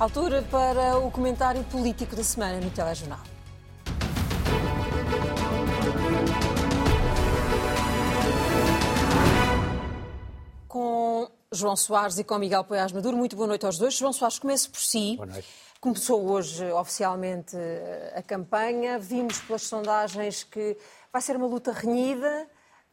Altura 0.00 0.40
para 0.50 0.96
o 0.96 1.10
comentário 1.10 1.62
político 1.64 2.16
da 2.16 2.24
semana 2.24 2.58
no 2.58 2.70
Telejornal. 2.70 3.18
Com 10.66 11.28
João 11.52 11.76
Soares 11.76 12.16
e 12.16 12.24
com 12.24 12.38
Miguel 12.38 12.64
Poiás 12.64 12.92
Maduro. 12.92 13.14
Muito 13.14 13.36
boa 13.36 13.46
noite 13.46 13.66
aos 13.66 13.76
dois. 13.76 13.92
João 13.92 14.10
Soares, 14.10 14.38
começo 14.38 14.70
por 14.70 14.80
si. 14.80 15.16
Boa 15.16 15.26
noite. 15.26 15.46
Começou 15.78 16.26
hoje 16.30 16.64
oficialmente 16.72 17.54
a 18.14 18.22
campanha. 18.22 18.98
Vimos 18.98 19.38
pelas 19.40 19.64
sondagens 19.64 20.44
que 20.44 20.78
vai 21.12 21.20
ser 21.20 21.36
uma 21.36 21.46
luta 21.46 21.72
renhida, 21.72 22.48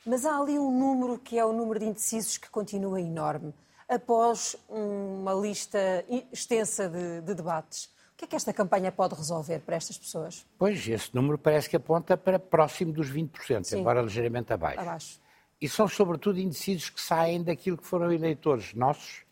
mas 0.06 0.26
há 0.26 0.38
ali 0.38 0.60
um 0.60 0.78
número 0.78 1.18
que 1.18 1.40
é 1.40 1.46
o 1.46 1.54
número 1.54 1.80
de 1.80 1.86
indecisos 1.86 2.38
que 2.38 2.50
continua 2.50 3.00
enorme. 3.00 3.54
Após 3.88 4.56
uma 4.68 5.34
lista 5.34 6.06
extensa 6.32 6.90
de, 6.90 7.22
de 7.22 7.34
debates, 7.34 7.86
o 7.86 8.18
que 8.18 8.26
é 8.26 8.28
que 8.28 8.36
esta 8.36 8.52
campanha 8.52 8.92
pode 8.92 9.16
resolver 9.16 9.60
para 9.60 9.76
estas 9.76 9.98
pessoas? 9.98 10.46
Pois, 10.58 10.88
esse 10.88 11.16
número 11.16 11.38
parece 11.38 11.70
que 11.70 11.76
aponta 11.76 12.18
para 12.18 12.38
próximo 12.40 12.92
dos 12.92 13.10
20%, 13.12 13.64
Sim. 13.64 13.80
embora 13.80 14.02
ligeiramente 14.02 14.52
abaixo. 14.52 14.80
abaixo. 14.80 15.22
E 15.62 15.70
são, 15.70 15.88
sobretudo, 15.88 16.40
indecisos 16.40 16.90
que 16.90 17.00
saem 17.00 17.44
daquilo 17.44 17.78
que 17.78 17.86
foram 17.86 18.12
eleitores 18.12 18.74
nossos 18.74 19.24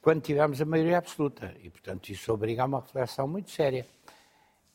quando 0.00 0.20
tivemos 0.20 0.60
a 0.60 0.64
maioria 0.64 0.98
absoluta. 0.98 1.54
E, 1.62 1.70
portanto, 1.70 2.08
isso 2.08 2.32
obriga 2.32 2.62
a 2.62 2.66
uma 2.66 2.80
reflexão 2.80 3.28
muito 3.28 3.50
séria. 3.50 3.86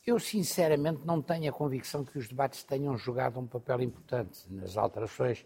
Eu, 0.06 0.20
sinceramente, 0.20 1.02
não 1.06 1.22
tenho 1.22 1.50
a 1.50 1.54
convicção 1.54 2.06
que 2.06 2.18
os 2.18 2.30
debates 2.30 2.64
tenham 2.64 2.98
jogado 2.98 3.38
um 3.38 3.46
papel 3.46 3.82
importante 3.82 4.42
nas 4.50 4.78
alterações. 4.78 5.46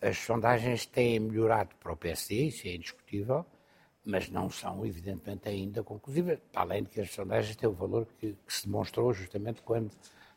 As 0.00 0.16
sondagens 0.18 0.86
têm 0.86 1.20
melhorado 1.20 1.74
para 1.76 1.92
o 1.92 1.96
PSD, 1.96 2.46
isso 2.46 2.66
é 2.66 2.74
indiscutível, 2.74 3.44
mas 4.04 4.30
não 4.30 4.48
são, 4.48 4.84
evidentemente, 4.86 5.48
ainda 5.48 5.82
conclusivas, 5.82 6.38
além 6.54 6.84
de 6.84 6.88
que 6.88 7.00
as 7.00 7.10
sondagens 7.10 7.54
têm 7.54 7.68
o 7.68 7.72
valor 7.72 8.06
que, 8.18 8.32
que 8.32 8.52
se 8.52 8.66
demonstrou 8.66 9.12
justamente 9.12 9.60
quando 9.62 9.90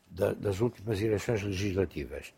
da, 0.06 0.34
das 0.34 0.60
últimas 0.60 1.02
eleições 1.02 1.42
legislativas. 1.44 2.34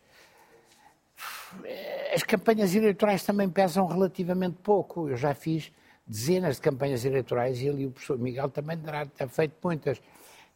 As 2.14 2.24
campanhas 2.24 2.76
eleitorais 2.76 3.24
também 3.24 3.50
pesam 3.50 3.88
relativamente 3.88 4.58
pouco. 4.62 5.10
Eu 5.10 5.18
já 5.18 5.34
fiz 5.34 5.72
dezenas 6.06 6.58
de 6.58 6.62
campanhas 6.62 7.06
eleitorais 7.06 7.62
e 7.62 7.70
ali 7.70 7.86
o 7.88 7.92
professor 7.92 8.18
Miguel 8.18 8.50
também 8.50 8.78
terá 8.78 9.06
ter 9.06 9.28
feito 9.30 9.56
muitas. 9.64 10.02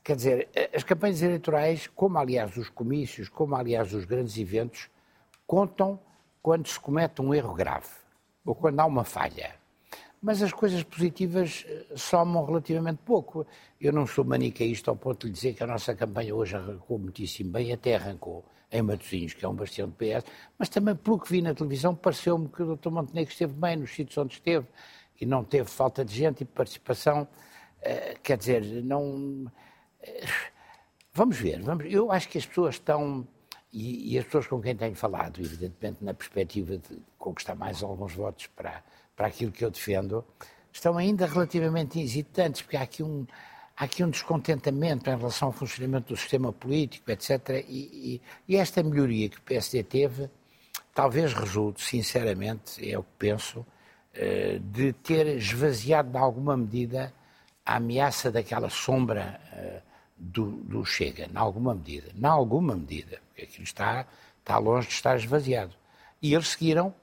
Quer 0.04 0.16
dizer, 0.16 0.50
as 0.74 0.84
campanhas 0.84 1.22
eleitorais, 1.22 1.88
como 1.88 2.18
aliás 2.18 2.56
os 2.58 2.70
comícios, 2.70 3.28
como 3.28 3.56
aliás 3.56 3.94
os 3.94 4.06
grandes 4.06 4.38
eventos, 4.38 4.90
contam 5.48 6.00
quando 6.42 6.68
se 6.68 6.80
comete 6.80 7.22
um 7.22 7.34
erro 7.34 7.54
grave 7.54 7.88
ou 8.46 8.56
quando 8.56 8.80
há 8.80 8.86
uma 8.86 9.04
falha. 9.04 9.56
Mas 10.22 10.42
as 10.42 10.52
coisas 10.52 10.84
positivas 10.84 11.66
eh, 11.68 11.86
somam 11.96 12.46
relativamente 12.46 13.00
pouco. 13.06 13.48
Eu 13.80 13.94
não 13.94 14.06
sou 14.06 14.26
manicaísta 14.26 14.92
ao 14.92 14.98
ponto 14.98 15.28
de 15.28 15.34
dizer 15.34 15.54
que 15.54 15.64
a 15.64 15.68
nossa 15.68 15.96
campanha 15.96 16.36
hoje 16.36 16.56
arrancou 16.56 17.00
muitíssimo 17.00 17.52
bem, 17.52 17.72
até 17.72 17.96
arrancou 17.96 18.44
em 18.72 18.82
Matosinhos, 18.82 19.34
que 19.34 19.44
é 19.44 19.50
um 19.50 19.56
bastião 19.56 19.88
de 19.88 19.96
PS, 19.96 20.26
mas 20.58 20.70
também 20.70 20.96
pelo 20.96 21.20
que 21.20 21.30
vi 21.30 21.42
na 21.42 21.54
televisão 21.54 21.96
pareceu-me 21.96 22.48
que 22.50 22.62
o 22.62 22.76
Dr. 22.76 22.90
Montenegro 22.90 23.32
esteve 23.32 23.54
bem 23.54 23.78
nos 23.78 23.92
sítios 23.92 24.18
onde 24.18 24.36
esteve 24.36 24.68
e 25.20 25.26
não 25.26 25.44
teve 25.44 25.70
falta 25.70 26.06
de 26.06 26.16
gente 26.16 26.42
e 26.42 26.46
participação. 26.46 27.28
Uh, 27.82 28.20
quer 28.22 28.38
dizer, 28.38 28.64
não. 28.84 29.04
Uh, 29.06 30.28
vamos 31.14 31.38
ver, 31.38 31.62
vamos, 31.62 31.86
eu 31.90 32.12
acho 32.12 32.30
que 32.30 32.38
as 32.38 32.46
pessoas 32.46 32.76
estão, 32.76 33.28
e, 33.72 34.14
e, 34.14 34.18
as 34.18 34.26
pessoas 34.26 34.48
com 34.48 34.62
quem 34.62 34.76
tenho 34.76 34.96
falado, 34.96 35.40
evidentemente 35.40 36.04
na 36.04 36.14
perspectiva 36.14 36.78
de 36.78 37.00
conquistar 37.18 37.56
mais 37.56 37.84
alguns 37.84 38.14
votos 38.14 38.48
para, 38.48 38.84
para 39.16 39.28
aquilo 39.28 39.52
que 39.52 39.64
eu 39.64 39.70
defendo, 39.70 40.26
estão 40.72 40.98
ainda 40.98 41.26
relativamente 41.26 42.00
hesitantes, 42.00 42.62
porque 42.62 42.78
há 42.78 42.82
aqui 42.82 43.04
um, 43.04 43.26
há 43.78 43.86
aqui 43.86 44.04
um 44.04 44.10
descontentamento 44.10 45.10
em 45.10 45.16
relação 45.18 45.50
ao 45.50 45.54
funcionamento 45.54 46.14
do 46.14 46.18
sistema 46.18 46.52
político, 46.52 47.12
etc. 47.12 47.64
E, 47.68 47.80
e, 48.14 48.22
e, 48.48 48.56
esta 48.58 48.82
melhoria 48.82 49.30
que 49.30 49.38
o 49.38 49.42
PSD 49.42 49.84
teve, 49.84 50.30
talvez 50.94 51.34
resulte, 51.34 51.84
sinceramente, 51.84 52.90
é 52.90 52.98
o 52.98 53.04
que 53.04 53.14
penso, 53.18 53.66
eh, 54.14 54.60
de 54.62 54.94
ter 54.94 55.28
esvaziado 55.38 56.10
de 56.12 56.18
alguma 56.18 56.58
medida 56.58 57.14
a 57.66 57.76
ameaça 57.76 58.32
daquela 58.32 58.70
sombra 58.70 59.40
eh, 59.54 59.82
do, 60.18 60.52
do 60.64 60.84
Chega, 60.84 61.26
em 61.32 61.38
alguma 61.38 61.74
medida. 61.76 62.10
Em 62.16 62.26
alguma 62.26 62.76
medida, 62.76 63.22
aquilo 63.44 63.64
está, 63.64 64.06
está 64.40 64.58
longe 64.58 64.88
de 64.88 64.94
estar 64.94 65.16
esvaziado. 65.18 65.74
E 66.22 66.34
eles 66.34 66.50
seguiram 66.50 66.94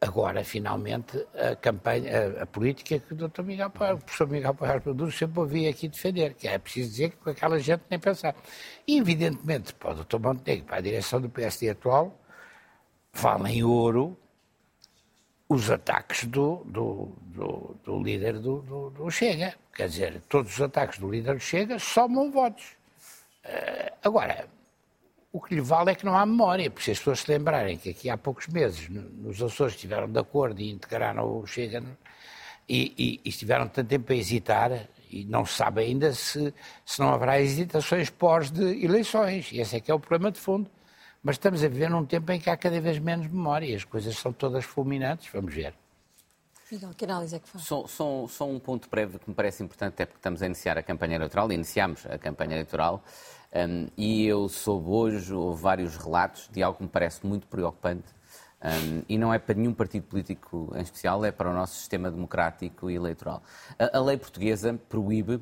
agora, 0.00 0.42
finalmente, 0.42 1.24
a 1.34 1.54
campanha, 1.54 2.10
a, 2.38 2.42
a 2.42 2.46
política 2.46 2.98
que 2.98 3.14
o 3.14 3.16
Dr. 3.16 3.42
Miguel 3.42 3.70
Paiar, 3.70 3.94
o 3.94 3.98
professor 3.98 4.28
Miguel 4.28 4.54
Paiar 4.54 4.82
Maduro 4.84 5.12
sempre 5.12 5.38
ouvia 5.38 5.70
aqui 5.70 5.86
defender, 5.86 6.34
que 6.34 6.48
é 6.48 6.58
preciso 6.58 6.90
dizer 6.90 7.10
que 7.10 7.16
com 7.18 7.30
aquela 7.30 7.58
gente 7.60 7.82
nem 7.88 8.00
pensar. 8.00 8.34
E, 8.86 8.98
evidentemente, 8.98 9.72
para 9.74 9.92
o 9.92 10.04
Dr. 10.04 10.18
Montenegro, 10.18 10.66
para 10.66 10.78
a 10.78 10.80
direção 10.80 11.20
do 11.20 11.28
PSD 11.28 11.70
atual, 11.70 12.18
valem 13.12 13.62
ouro 13.62 14.18
os 15.48 15.70
ataques 15.70 16.24
do, 16.24 16.64
do, 16.64 17.12
do, 17.20 17.76
do 17.84 18.02
líder 18.02 18.38
do, 18.38 18.90
do, 18.90 19.10
Chega. 19.10 19.54
Quer 19.74 19.88
dizer, 19.88 20.22
todos 20.28 20.54
os 20.54 20.60
ataques 20.60 20.98
do 20.98 21.10
líder 21.10 21.34
do 21.34 21.40
Chega 21.40 21.78
somam 21.78 22.30
votos. 22.30 22.76
Uh, 23.44 23.92
agora, 24.02 24.48
o 25.32 25.40
que 25.40 25.54
lhe 25.54 25.60
vale 25.60 25.90
é 25.90 25.94
que 25.94 26.04
não 26.04 26.16
há 26.16 26.26
memória, 26.26 26.70
porque 26.70 26.84
se 26.84 26.90
as 26.90 26.98
pessoas 26.98 27.20
se 27.20 27.30
lembrarem 27.30 27.78
que 27.78 27.90
aqui 27.90 28.10
há 28.10 28.18
poucos 28.18 28.46
meses 28.48 28.88
nos 28.88 29.42
Açores 29.42 29.74
estiveram 29.74 30.06
de 30.10 30.18
acordo 30.18 30.60
e 30.60 30.70
integraram 30.70 31.40
o 31.40 31.46
Chega 31.46 31.82
e, 32.68 32.92
e, 32.98 33.20
e 33.24 33.28
estiveram 33.28 33.66
tanto 33.66 33.88
tempo 33.88 34.12
a 34.12 34.16
hesitar 34.16 34.88
e 35.10 35.24
não 35.24 35.44
se 35.44 35.54
sabe 35.54 35.82
ainda 35.82 36.12
se, 36.12 36.52
se 36.84 37.00
não 37.00 37.12
haverá 37.12 37.40
hesitações 37.40 38.10
pós 38.10 38.50
de 38.50 38.84
eleições. 38.84 39.50
E 39.52 39.60
esse 39.60 39.76
é 39.76 39.80
que 39.80 39.90
é 39.90 39.94
o 39.94 40.00
problema 40.00 40.30
de 40.30 40.38
fundo. 40.38 40.70
Mas 41.22 41.36
estamos 41.36 41.62
a 41.62 41.68
viver 41.68 41.88
num 41.88 42.04
tempo 42.04 42.30
em 42.32 42.40
que 42.40 42.50
há 42.50 42.56
cada 42.56 42.80
vez 42.80 42.98
menos 42.98 43.26
memória, 43.28 43.76
as 43.76 43.84
coisas 43.84 44.16
são 44.16 44.32
todas 44.32 44.64
fulminantes, 44.64 45.30
vamos 45.32 45.54
ver. 45.54 45.72
Miguel, 46.70 46.90
que 46.96 47.04
análise 47.04 47.36
é 47.36 47.38
que 47.38 47.48
faz? 47.48 47.64
Só, 47.64 47.86
só, 47.86 48.26
só 48.26 48.48
um 48.48 48.58
ponto 48.58 48.88
breve 48.88 49.18
que 49.18 49.28
me 49.28 49.34
parece 49.34 49.62
importante, 49.62 49.92
até 49.92 50.06
porque 50.06 50.18
estamos 50.18 50.42
a 50.42 50.46
iniciar 50.46 50.78
a 50.78 50.82
campanha 50.82 51.16
eleitoral, 51.16 51.52
iniciamos 51.52 52.06
a 52.06 52.18
campanha 52.18 52.54
eleitoral, 52.54 53.04
um, 53.54 53.86
e 53.96 54.26
eu 54.26 54.48
soube 54.48 54.88
hoje 54.88 55.32
vários 55.54 55.96
relatos 55.96 56.48
de 56.52 56.62
algo 56.62 56.78
que 56.78 56.84
me 56.84 56.88
parece 56.88 57.26
muito 57.26 57.46
preocupante, 57.46 58.08
um, 58.64 59.02
e 59.08 59.18
não 59.18 59.34
é 59.34 59.38
para 59.38 59.54
nenhum 59.54 59.74
partido 59.74 60.04
político 60.04 60.72
em 60.74 60.80
especial, 60.80 61.24
é 61.24 61.32
para 61.32 61.50
o 61.50 61.54
nosso 61.54 61.74
sistema 61.74 62.10
democrático 62.10 62.90
e 62.90 62.94
eleitoral. 62.94 63.42
A, 63.78 63.98
a 63.98 64.00
lei 64.00 64.16
portuguesa 64.16 64.78
proíbe 64.88 65.40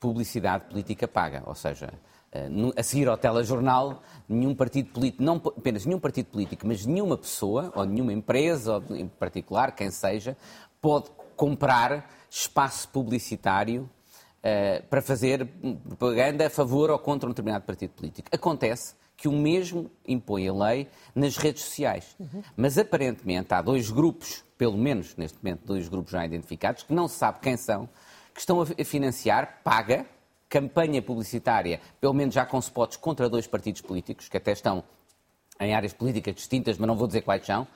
publicidade 0.00 0.64
política 0.66 1.06
paga, 1.06 1.42
ou 1.46 1.54
seja, 1.54 1.92
eh, 2.32 2.48
a 2.76 2.82
seguir 2.82 3.08
ao 3.08 3.16
telejornal, 3.16 4.02
nenhum 4.28 4.54
partido 4.54 4.90
político, 4.90 5.22
não 5.22 5.36
apenas 5.36 5.86
nenhum 5.86 5.98
partido 5.98 6.26
político, 6.26 6.66
mas 6.66 6.84
nenhuma 6.84 7.16
pessoa, 7.16 7.72
ou 7.74 7.84
nenhuma 7.84 8.12
empresa, 8.12 8.74
ou 8.74 8.96
em 8.96 9.08
particular, 9.08 9.72
quem 9.72 9.90
seja, 9.90 10.36
pode 10.80 11.10
comprar 11.34 12.10
espaço 12.30 12.88
publicitário 12.88 13.88
para 14.88 15.02
fazer 15.02 15.46
propaganda 15.88 16.46
a 16.46 16.50
favor 16.50 16.90
ou 16.90 16.98
contra 16.98 17.28
um 17.28 17.32
determinado 17.32 17.64
partido 17.64 17.90
político. 17.90 18.28
Acontece 18.32 18.94
que 19.16 19.28
o 19.28 19.32
mesmo 19.32 19.90
impõe 20.06 20.46
a 20.46 20.52
lei 20.52 20.88
nas 21.14 21.36
redes 21.36 21.64
sociais. 21.64 22.14
Uhum. 22.20 22.42
Mas 22.56 22.76
aparentemente 22.76 23.54
há 23.54 23.62
dois 23.62 23.90
grupos, 23.90 24.44
pelo 24.58 24.76
menos 24.76 25.16
neste 25.16 25.38
momento, 25.42 25.66
dois 25.66 25.88
grupos 25.88 26.12
já 26.12 26.24
identificados, 26.24 26.82
que 26.82 26.92
não 26.92 27.08
se 27.08 27.16
sabe 27.16 27.40
quem 27.40 27.56
são, 27.56 27.88
que 28.34 28.40
estão 28.40 28.60
a 28.60 28.84
financiar, 28.84 29.60
paga, 29.64 30.04
campanha 30.48 31.00
publicitária, 31.00 31.80
pelo 32.00 32.12
menos 32.12 32.34
já 32.34 32.44
com 32.44 32.58
spots 32.58 32.96
contra 32.98 33.28
dois 33.28 33.46
partidos 33.46 33.80
políticos, 33.80 34.28
que 34.28 34.36
até 34.36 34.52
estão 34.52 34.84
em 35.58 35.74
áreas 35.74 35.94
políticas 35.94 36.34
distintas, 36.34 36.76
mas 36.76 36.86
não 36.86 36.96
vou 36.96 37.06
dizer 37.06 37.22
quais 37.22 37.44
são, 37.44 37.66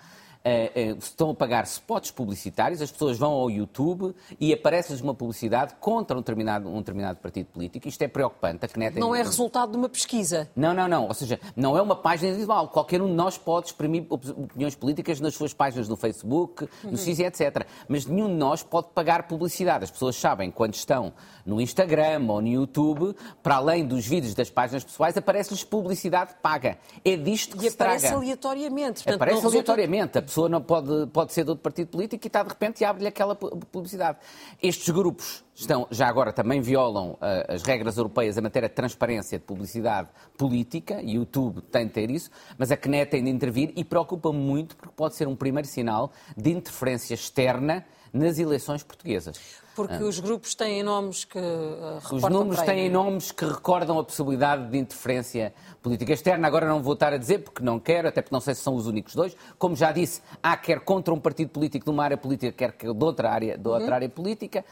uh, 0.44 0.94
uh, 0.94 0.98
estão 0.98 1.30
a 1.30 1.34
pagar 1.34 1.64
spots 1.64 2.10
publicitários, 2.10 2.80
as 2.80 2.90
pessoas 2.90 3.18
vão 3.18 3.32
ao 3.32 3.50
YouTube 3.50 4.14
e 4.38 4.52
aparece-lhes 4.52 5.00
uma 5.00 5.14
publicidade 5.14 5.74
contra 5.80 6.16
um 6.16 6.20
determinado, 6.20 6.68
um 6.68 6.78
determinado 6.78 7.18
partido 7.18 7.46
político. 7.46 7.88
Isto 7.88 8.02
é 8.02 8.08
preocupante. 8.08 8.64
A 8.64 8.68
CNET 8.68 8.98
não 8.98 9.14
é 9.14 9.22
resultado 9.22 9.72
de 9.72 9.76
uma 9.76 9.88
pesquisa. 9.88 10.48
Não, 10.54 10.72
não, 10.74 10.88
não. 10.88 11.06
Ou 11.06 11.14
seja, 11.14 11.38
não 11.54 11.76
é 11.76 11.82
uma 11.82 11.96
página 11.96 12.28
individual. 12.28 12.68
Qualquer 12.68 13.02
um 13.02 13.08
de 13.08 13.14
nós 13.14 13.36
pode 13.36 13.68
exprimir 13.68 14.04
opiniões 14.08 14.74
políticas 14.74 15.20
nas 15.20 15.34
suas 15.34 15.52
páginas 15.52 15.88
no 15.88 15.96
Facebook, 15.96 16.68
no 16.84 16.90
uhum. 16.90 16.96
etc. 16.96 17.66
Mas 17.88 18.06
nenhum 18.06 18.28
de 18.28 18.34
nós 18.34 18.62
pode 18.62 18.88
pagar 18.94 19.26
publicidade. 19.26 19.84
As 19.84 19.90
pessoas 19.90 20.16
sabem 20.16 20.50
quando 20.50 20.74
estão 20.74 21.12
no 21.44 21.60
Instagram 21.60 22.24
ou 22.28 22.40
no 22.40 22.48
YouTube, 22.48 23.14
para 23.42 23.56
além 23.56 23.86
dos 23.86 24.06
vídeos 24.06 24.34
das 24.34 24.50
páginas 24.50 24.84
pessoais, 24.84 25.16
aparece-lhes 25.16 25.64
publicidade 25.64 26.34
paga. 26.42 26.78
É 27.04 27.16
disto 27.16 27.56
que 27.56 27.66
e 27.66 27.70
se 27.70 27.76
traga. 27.76 27.94
E 27.94 27.96
aparece 27.96 28.14
aleatoriamente. 28.14 29.04
Portanto, 29.04 29.14
aparece 29.14 29.46
aleatoriamente. 29.46 30.18
A 30.18 30.22
pessoa 30.30 30.48
não 30.48 30.62
pode, 30.62 31.08
pode 31.08 31.32
ser 31.32 31.42
de 31.42 31.50
outro 31.50 31.62
partido 31.62 31.88
político 31.88 32.24
e 32.24 32.28
está 32.28 32.42
de 32.42 32.48
repente 32.48 32.80
e 32.80 32.84
abre-lhe 32.84 33.08
aquela 33.08 33.34
publicidade. 33.34 34.18
Estes 34.62 34.88
grupos 34.88 35.44
estão, 35.60 35.86
já 35.90 36.08
agora 36.08 36.32
também 36.32 36.60
violam 36.60 37.12
uh, 37.12 37.18
as 37.48 37.62
regras 37.62 37.96
europeias 37.96 38.36
em 38.36 38.40
matéria 38.40 38.68
de 38.68 38.74
transparência 38.74 39.38
de 39.38 39.44
publicidade 39.44 40.08
política, 40.36 41.00
e 41.02 41.16
o 41.16 41.20
YouTube 41.20 41.60
tem 41.62 41.86
de 41.86 41.92
ter 41.92 42.10
isso, 42.10 42.30
mas 42.58 42.70
a 42.72 42.76
CNET 42.76 43.10
tem 43.10 43.22
de 43.22 43.30
intervir 43.30 43.72
e 43.76 43.84
preocupa 43.84 44.32
muito 44.32 44.76
porque 44.76 44.94
pode 44.96 45.14
ser 45.14 45.28
um 45.28 45.36
primeiro 45.36 45.68
sinal 45.68 46.10
de 46.36 46.50
interferência 46.50 47.14
externa 47.14 47.84
nas 48.12 48.38
eleições 48.38 48.82
portuguesas. 48.82 49.60
Porque 49.74 49.94
ah. 49.94 50.02
os 50.04 50.18
grupos 50.18 50.54
têm 50.54 50.82
nomes 50.82 51.24
que 51.24 51.38
uh, 51.38 52.14
Os 52.14 52.22
números 52.24 52.60
têm 52.62 52.90
nomes 52.90 53.30
que 53.30 53.44
recordam 53.44 53.98
a 53.98 54.04
possibilidade 54.04 54.68
de 54.68 54.76
interferência 54.76 55.54
política 55.80 56.12
externa. 56.12 56.46
Agora 56.46 56.66
não 56.66 56.82
vou 56.82 56.94
estar 56.94 57.12
a 57.12 57.16
dizer 57.16 57.38
porque 57.38 57.62
não 57.62 57.78
quero, 57.78 58.08
até 58.08 58.20
porque 58.20 58.34
não 58.34 58.40
sei 58.40 58.54
se 58.54 58.62
são 58.62 58.74
os 58.74 58.86
únicos 58.86 59.14
dois. 59.14 59.36
Como 59.58 59.76
já 59.76 59.92
disse, 59.92 60.20
há 60.42 60.56
quer 60.56 60.80
contra 60.80 61.14
um 61.14 61.20
partido 61.20 61.50
político 61.50 61.84
de 61.84 61.90
uma 61.90 62.02
área 62.04 62.16
política, 62.16 62.52
quer 62.52 62.92
de 62.92 63.04
outra 63.04 63.30
área, 63.30 63.56
de 63.56 63.68
outra 63.68 63.86
uhum. 63.86 63.94
área 63.94 64.08
política, 64.08 64.64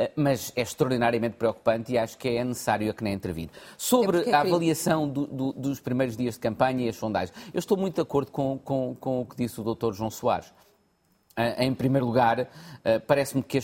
uh, 0.00 0.10
mas 0.36 0.52
é 0.54 0.60
extraordinariamente 0.60 1.36
preocupante 1.36 1.92
e 1.92 1.98
acho 1.98 2.18
que 2.18 2.28
é 2.28 2.44
necessário 2.44 2.90
a 2.90 2.94
que 2.94 3.02
nem 3.02 3.14
intervir. 3.14 3.48
Sobre 3.78 4.18
é, 4.24 4.30
é 4.30 4.34
a 4.34 4.40
avaliação 4.40 5.08
do, 5.08 5.26
do, 5.26 5.52
dos 5.54 5.80
primeiros 5.80 6.14
dias 6.16 6.34
de 6.34 6.40
campanha 6.40 6.84
e 6.84 6.88
as 6.90 6.96
sondagens, 6.96 7.36
eu 7.54 7.58
estou 7.58 7.78
muito 7.78 7.94
de 7.94 8.02
acordo 8.02 8.30
com, 8.30 8.58
com, 8.58 8.94
com 9.00 9.20
o 9.22 9.26
que 9.26 9.36
disse 9.36 9.58
o 9.58 9.74
Dr. 9.74 9.92
João 9.92 10.10
Soares. 10.10 10.52
Em 11.58 11.74
primeiro 11.74 12.06
lugar, 12.06 12.48
eh, 12.82 12.98
parece-me 12.98 13.42
que, 13.42 13.58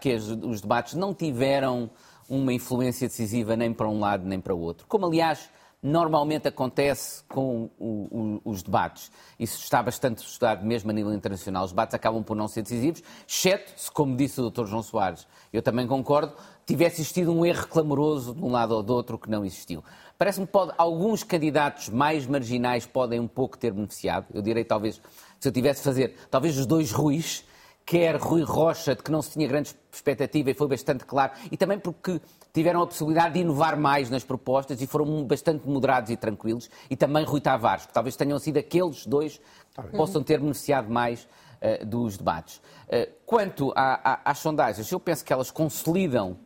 que 0.00 0.14
os 0.14 0.60
debates 0.60 0.94
não 0.94 1.14
tiveram 1.14 1.88
uma 2.28 2.52
influência 2.52 3.06
decisiva 3.06 3.54
nem 3.54 3.72
para 3.72 3.88
um 3.88 4.00
lado 4.00 4.26
nem 4.26 4.40
para 4.40 4.52
o 4.52 4.58
outro. 4.58 4.86
Como, 4.88 5.06
aliás, 5.06 5.48
normalmente 5.82 6.46
acontece 6.46 7.24
com 7.24 7.68
o, 7.78 8.40
o, 8.44 8.50
os 8.50 8.62
debates. 8.62 9.10
Isso 9.38 9.58
está 9.58 9.82
bastante 9.82 10.18
estudado 10.18 10.64
mesmo 10.64 10.90
a 10.90 10.94
nível 10.94 11.12
internacional. 11.12 11.64
Os 11.64 11.72
debates 11.72 11.94
acabam 11.94 12.22
por 12.22 12.36
não 12.36 12.46
ser 12.46 12.62
decisivos, 12.62 13.02
exceto 13.26 13.72
se, 13.76 13.90
como 13.90 14.16
disse 14.16 14.40
o 14.40 14.48
Dr. 14.48 14.66
João 14.66 14.82
Soares, 14.82 15.26
eu 15.52 15.60
também 15.60 15.86
concordo, 15.86 16.34
tivesse 16.64 17.00
existido 17.00 17.32
um 17.32 17.44
erro 17.44 17.66
clamoroso 17.66 18.34
de 18.34 18.44
um 18.44 18.50
lado 18.50 18.76
ou 18.76 18.82
do 18.82 18.94
outro 18.94 19.18
que 19.18 19.28
não 19.28 19.44
existiu. 19.44 19.82
Parece-me 20.16 20.46
que 20.46 20.52
alguns 20.78 21.24
candidatos 21.24 21.88
mais 21.88 22.26
marginais 22.26 22.86
podem 22.86 23.18
um 23.18 23.26
pouco 23.26 23.58
ter 23.58 23.72
beneficiado. 23.72 24.26
Eu 24.32 24.40
direi 24.40 24.64
talvez 24.64 25.00
se 25.40 25.48
eu 25.48 25.52
tivesse 25.52 25.80
de 25.80 25.84
fazer, 25.84 26.14
talvez 26.30 26.56
os 26.56 26.66
dois 26.66 26.92
Ruiz, 26.92 27.44
quer 27.84 28.14
Rui 28.14 28.44
Rocha, 28.44 28.94
de 28.94 29.02
que 29.02 29.10
não 29.10 29.20
se 29.20 29.32
tinha 29.32 29.48
grande 29.48 29.74
expectativa 29.92 30.50
e 30.50 30.54
foi 30.54 30.68
bastante 30.68 31.04
claro, 31.04 31.32
e 31.50 31.56
também 31.56 31.80
porque 31.80 32.20
tiveram 32.52 32.82
a 32.82 32.86
possibilidade 32.86 33.34
de 33.34 33.40
inovar 33.40 33.78
mais 33.78 34.10
nas 34.10 34.22
propostas 34.22 34.80
e 34.82 34.86
foram 34.86 35.24
bastante 35.24 35.66
moderados 35.66 36.10
e 36.10 36.16
tranquilos, 36.16 36.68
e 36.90 36.96
também 36.96 37.24
Rui 37.24 37.40
Tavares, 37.40 37.86
que 37.86 37.92
talvez 37.92 38.14
tenham 38.16 38.38
sido 38.38 38.58
aqueles 38.58 39.06
dois 39.06 39.40
que 39.74 39.96
possam 39.96 40.22
ter 40.22 40.38
beneficiado 40.38 40.90
mais 40.90 41.26
uh, 41.62 41.86
dos 41.86 42.18
debates. 42.18 42.58
Uh, 42.86 43.10
quanto 43.24 43.72
a, 43.74 44.12
a, 44.12 44.30
às 44.30 44.38
sondagens, 44.38 44.90
eu 44.90 45.00
penso 45.00 45.24
que 45.24 45.32
elas 45.32 45.50
consolidam 45.50 46.36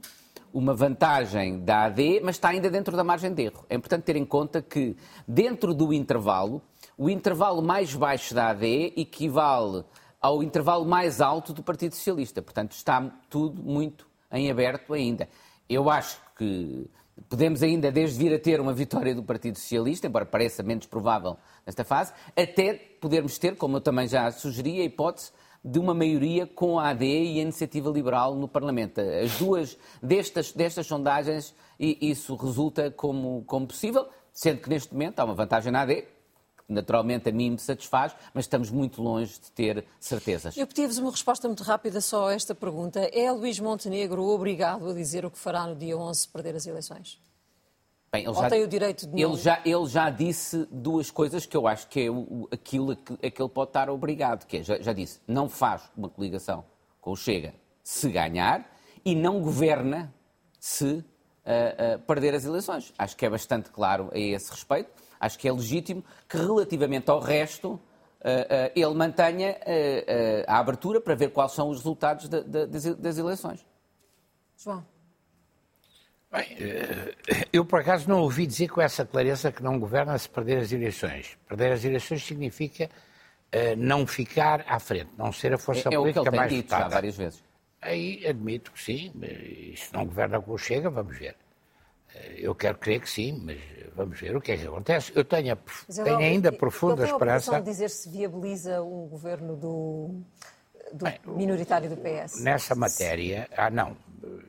uma 0.52 0.72
vantagem 0.72 1.60
da 1.60 1.84
AD, 1.84 2.20
mas 2.22 2.36
está 2.36 2.48
ainda 2.48 2.70
dentro 2.70 2.96
da 2.96 3.04
margem 3.04 3.34
de 3.34 3.42
erro. 3.42 3.66
É 3.68 3.74
importante 3.74 4.04
ter 4.04 4.16
em 4.16 4.24
conta 4.24 4.62
que, 4.62 4.96
dentro 5.28 5.74
do 5.74 5.92
intervalo, 5.92 6.62
o 6.96 7.10
intervalo 7.10 7.60
mais 7.60 7.94
baixo 7.94 8.34
da 8.34 8.48
AD 8.48 8.94
equivale 8.96 9.84
ao 10.18 10.42
intervalo 10.42 10.86
mais 10.86 11.20
alto 11.20 11.52
do 11.52 11.62
Partido 11.62 11.94
Socialista. 11.94 12.40
Portanto, 12.40 12.72
está 12.72 13.02
tudo 13.28 13.62
muito 13.62 14.06
em 14.32 14.50
aberto 14.50 14.94
ainda. 14.94 15.28
Eu 15.68 15.90
acho 15.90 16.20
que 16.36 16.88
podemos 17.28 17.62
ainda, 17.62 17.90
desde 17.90 18.18
vir 18.18 18.34
a 18.34 18.38
ter 18.38 18.60
uma 18.60 18.72
vitória 18.72 19.14
do 19.14 19.22
Partido 19.22 19.58
Socialista, 19.58 20.06
embora 20.06 20.24
pareça 20.24 20.62
menos 20.62 20.86
provável 20.86 21.36
nesta 21.64 21.84
fase, 21.84 22.12
até 22.36 22.74
podermos 22.74 23.38
ter, 23.38 23.56
como 23.56 23.78
eu 23.78 23.80
também 23.80 24.06
já 24.06 24.30
sugeri, 24.30 24.80
a 24.80 24.84
hipótese 24.84 25.32
de 25.64 25.80
uma 25.80 25.92
maioria 25.92 26.46
com 26.46 26.78
a 26.78 26.90
AD 26.90 27.04
e 27.04 27.40
a 27.40 27.42
Iniciativa 27.42 27.90
Liberal 27.90 28.36
no 28.36 28.46
Parlamento. 28.46 29.00
As 29.00 29.36
duas 29.38 29.76
destas, 30.00 30.52
destas 30.52 30.86
sondagens, 30.86 31.54
isso 31.78 32.36
resulta 32.36 32.90
como, 32.90 33.42
como 33.44 33.66
possível, 33.66 34.06
sendo 34.32 34.60
que 34.60 34.68
neste 34.68 34.92
momento 34.92 35.18
há 35.18 35.24
uma 35.24 35.34
vantagem 35.34 35.72
na 35.72 35.80
AD, 35.80 36.04
naturalmente 36.68 37.28
a 37.28 37.32
mim 37.32 37.50
me 37.50 37.58
satisfaz, 37.58 38.14
mas 38.34 38.44
estamos 38.44 38.70
muito 38.70 39.02
longe 39.02 39.34
de 39.34 39.50
ter 39.52 39.84
certezas. 40.00 40.56
Eu 40.56 40.66
pedi-vos 40.66 40.98
uma 40.98 41.10
resposta 41.10 41.46
muito 41.48 41.62
rápida 41.62 42.00
só 42.00 42.28
a 42.28 42.34
esta 42.34 42.54
pergunta. 42.54 43.00
É 43.12 43.30
Luís 43.30 43.58
Montenegro 43.60 44.24
obrigado 44.24 44.88
a 44.88 44.92
dizer 44.94 45.24
o 45.24 45.30
que 45.30 45.38
fará 45.38 45.66
no 45.66 45.76
dia 45.76 45.96
11 45.96 46.20
se 46.20 46.28
perder 46.28 46.56
as 46.56 46.66
eleições? 46.66 47.20
Bem, 48.12 48.22
ele 48.22 48.28
Ou 48.28 48.34
já, 48.34 48.48
tem 48.48 48.62
o 48.62 48.68
direito 48.68 49.06
de 49.06 49.20
ele 49.20 49.36
já 49.36 49.60
Ele 49.64 49.86
já 49.86 50.10
disse 50.10 50.66
duas 50.70 51.10
coisas 51.10 51.44
que 51.44 51.56
eu 51.56 51.66
acho 51.66 51.86
que 51.88 52.06
é 52.06 52.10
o, 52.10 52.48
aquilo 52.50 52.92
a 52.92 52.96
que, 52.96 53.12
a 53.14 53.30
que 53.30 53.42
ele 53.42 53.48
pode 53.48 53.70
estar 53.70 53.90
obrigado, 53.90 54.46
que 54.46 54.58
é, 54.58 54.62
já, 54.62 54.80
já 54.80 54.92
disse, 54.92 55.20
não 55.26 55.48
faz 55.48 55.82
uma 55.96 56.08
coligação 56.08 56.64
com 57.00 57.12
o 57.12 57.16
Chega 57.16 57.54
se 57.82 58.08
ganhar 58.08 58.68
e 59.04 59.14
não 59.14 59.40
governa 59.40 60.12
se 60.58 60.84
uh, 60.84 60.98
uh, 60.98 61.98
perder 62.00 62.34
as 62.34 62.44
eleições. 62.44 62.92
Acho 62.98 63.16
que 63.16 63.24
é 63.24 63.30
bastante 63.30 63.70
claro 63.70 64.10
a 64.12 64.18
esse 64.18 64.50
respeito. 64.50 64.90
Acho 65.20 65.38
que 65.38 65.48
é 65.48 65.52
legítimo 65.52 66.04
que, 66.28 66.36
relativamente 66.36 67.10
ao 67.10 67.20
resto, 67.20 67.72
uh, 67.72 67.78
uh, 67.78 67.80
ele 68.74 68.94
mantenha 68.94 69.52
uh, 69.52 70.44
a 70.46 70.58
abertura 70.58 71.00
para 71.00 71.14
ver 71.14 71.30
quais 71.30 71.52
são 71.52 71.68
os 71.68 71.78
resultados 71.78 72.28
de, 72.28 72.42
de, 72.42 72.94
das 72.94 73.18
eleições. 73.18 73.64
João. 74.56 74.86
Bem, 76.30 76.56
eu 77.52 77.64
por 77.64 77.80
acaso 77.80 78.08
não 78.08 78.20
ouvi 78.20 78.46
dizer 78.46 78.68
com 78.68 78.80
essa 78.80 79.06
clareza 79.06 79.52
que 79.52 79.62
não 79.62 79.78
governa 79.78 80.18
se 80.18 80.28
perder 80.28 80.58
as 80.58 80.72
eleições. 80.72 81.38
Perder 81.48 81.72
as 81.72 81.84
eleições 81.84 82.24
significa 82.24 82.90
não 83.78 84.06
ficar 84.06 84.64
à 84.66 84.78
frente, 84.80 85.10
não 85.16 85.32
ser 85.32 85.54
a 85.54 85.58
força 85.58 85.88
é, 85.88 85.94
é 85.94 85.96
política 85.96 86.20
o 86.20 86.22
que 86.24 86.28
ele 86.28 86.36
mais 86.36 86.50
tem 86.50 86.58
dito 86.58 86.70
já 86.70 86.88
várias 86.88 87.16
vezes. 87.16 87.44
Aí 87.80 88.26
admito 88.26 88.72
que 88.72 88.82
sim, 88.82 89.12
e 89.22 89.76
se 89.76 89.94
não 89.94 90.04
governa 90.04 90.40
com 90.40 90.52
o 90.52 90.58
Chega, 90.58 90.90
vamos 90.90 91.16
ver. 91.16 91.36
Eu 92.36 92.54
quero 92.54 92.76
crer 92.78 93.00
que 93.00 93.08
sim, 93.08 93.40
mas 93.44 93.58
vamos 93.96 94.20
ver 94.20 94.36
o 94.36 94.40
que 94.40 94.52
é 94.52 94.56
que 94.56 94.66
acontece. 94.66 95.10
Eu 95.14 95.24
tenho, 95.24 95.54
a, 95.54 95.56
tenho 96.04 96.18
ainda 96.18 96.52
profunda 96.52 97.02
ele 97.02 97.10
esperança. 97.10 97.58
de 97.58 97.64
dizer 97.64 97.88
se 97.88 98.08
viabiliza 98.08 98.82
um 98.82 99.08
governo 99.08 99.56
do, 99.56 100.20
do 100.92 101.04
Bem, 101.04 101.18
minoritário 101.26 101.88
do 101.88 101.96
PS. 101.96 102.42
Nessa 102.42 102.74
matéria, 102.74 103.48
ah, 103.56 103.70
não. 103.70 103.96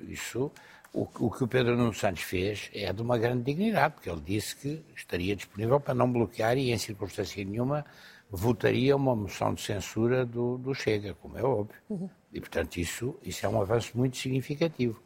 Isso, 0.07 0.51
o, 0.93 1.07
o, 1.19 1.31
que 1.31 1.43
o 1.43 1.47
Pedro 1.47 1.77
Nuno 1.77 1.93
Santos 1.93 2.23
fez 2.23 2.69
é 2.73 2.91
de 2.91 3.01
uma 3.01 3.17
grande 3.17 3.43
dignidade, 3.43 3.95
porque 3.95 4.09
ele 4.09 4.21
disse 4.21 4.55
que 4.55 4.83
estaria 4.95 5.35
disponível 5.35 5.79
para 5.79 5.93
não 5.93 6.11
bloquear 6.11 6.57
e, 6.57 6.71
em 6.71 6.77
circunstância 6.77 7.43
nenhuma, 7.43 7.85
votaria 8.29 8.95
uma 8.95 9.15
moção 9.15 9.53
de 9.53 9.61
censura 9.61 10.25
do, 10.25 10.57
do 10.57 10.73
Chega, 10.73 11.13
como 11.15 11.37
é 11.37 11.43
óbvio. 11.43 11.79
Uhum. 11.89 12.09
E, 12.33 12.39
portanto, 12.41 12.77
isso, 12.77 13.15
isso 13.23 13.45
é 13.45 13.49
um 13.49 13.61
avanço 13.61 13.97
muito 13.97 14.17
significativo. 14.17 15.01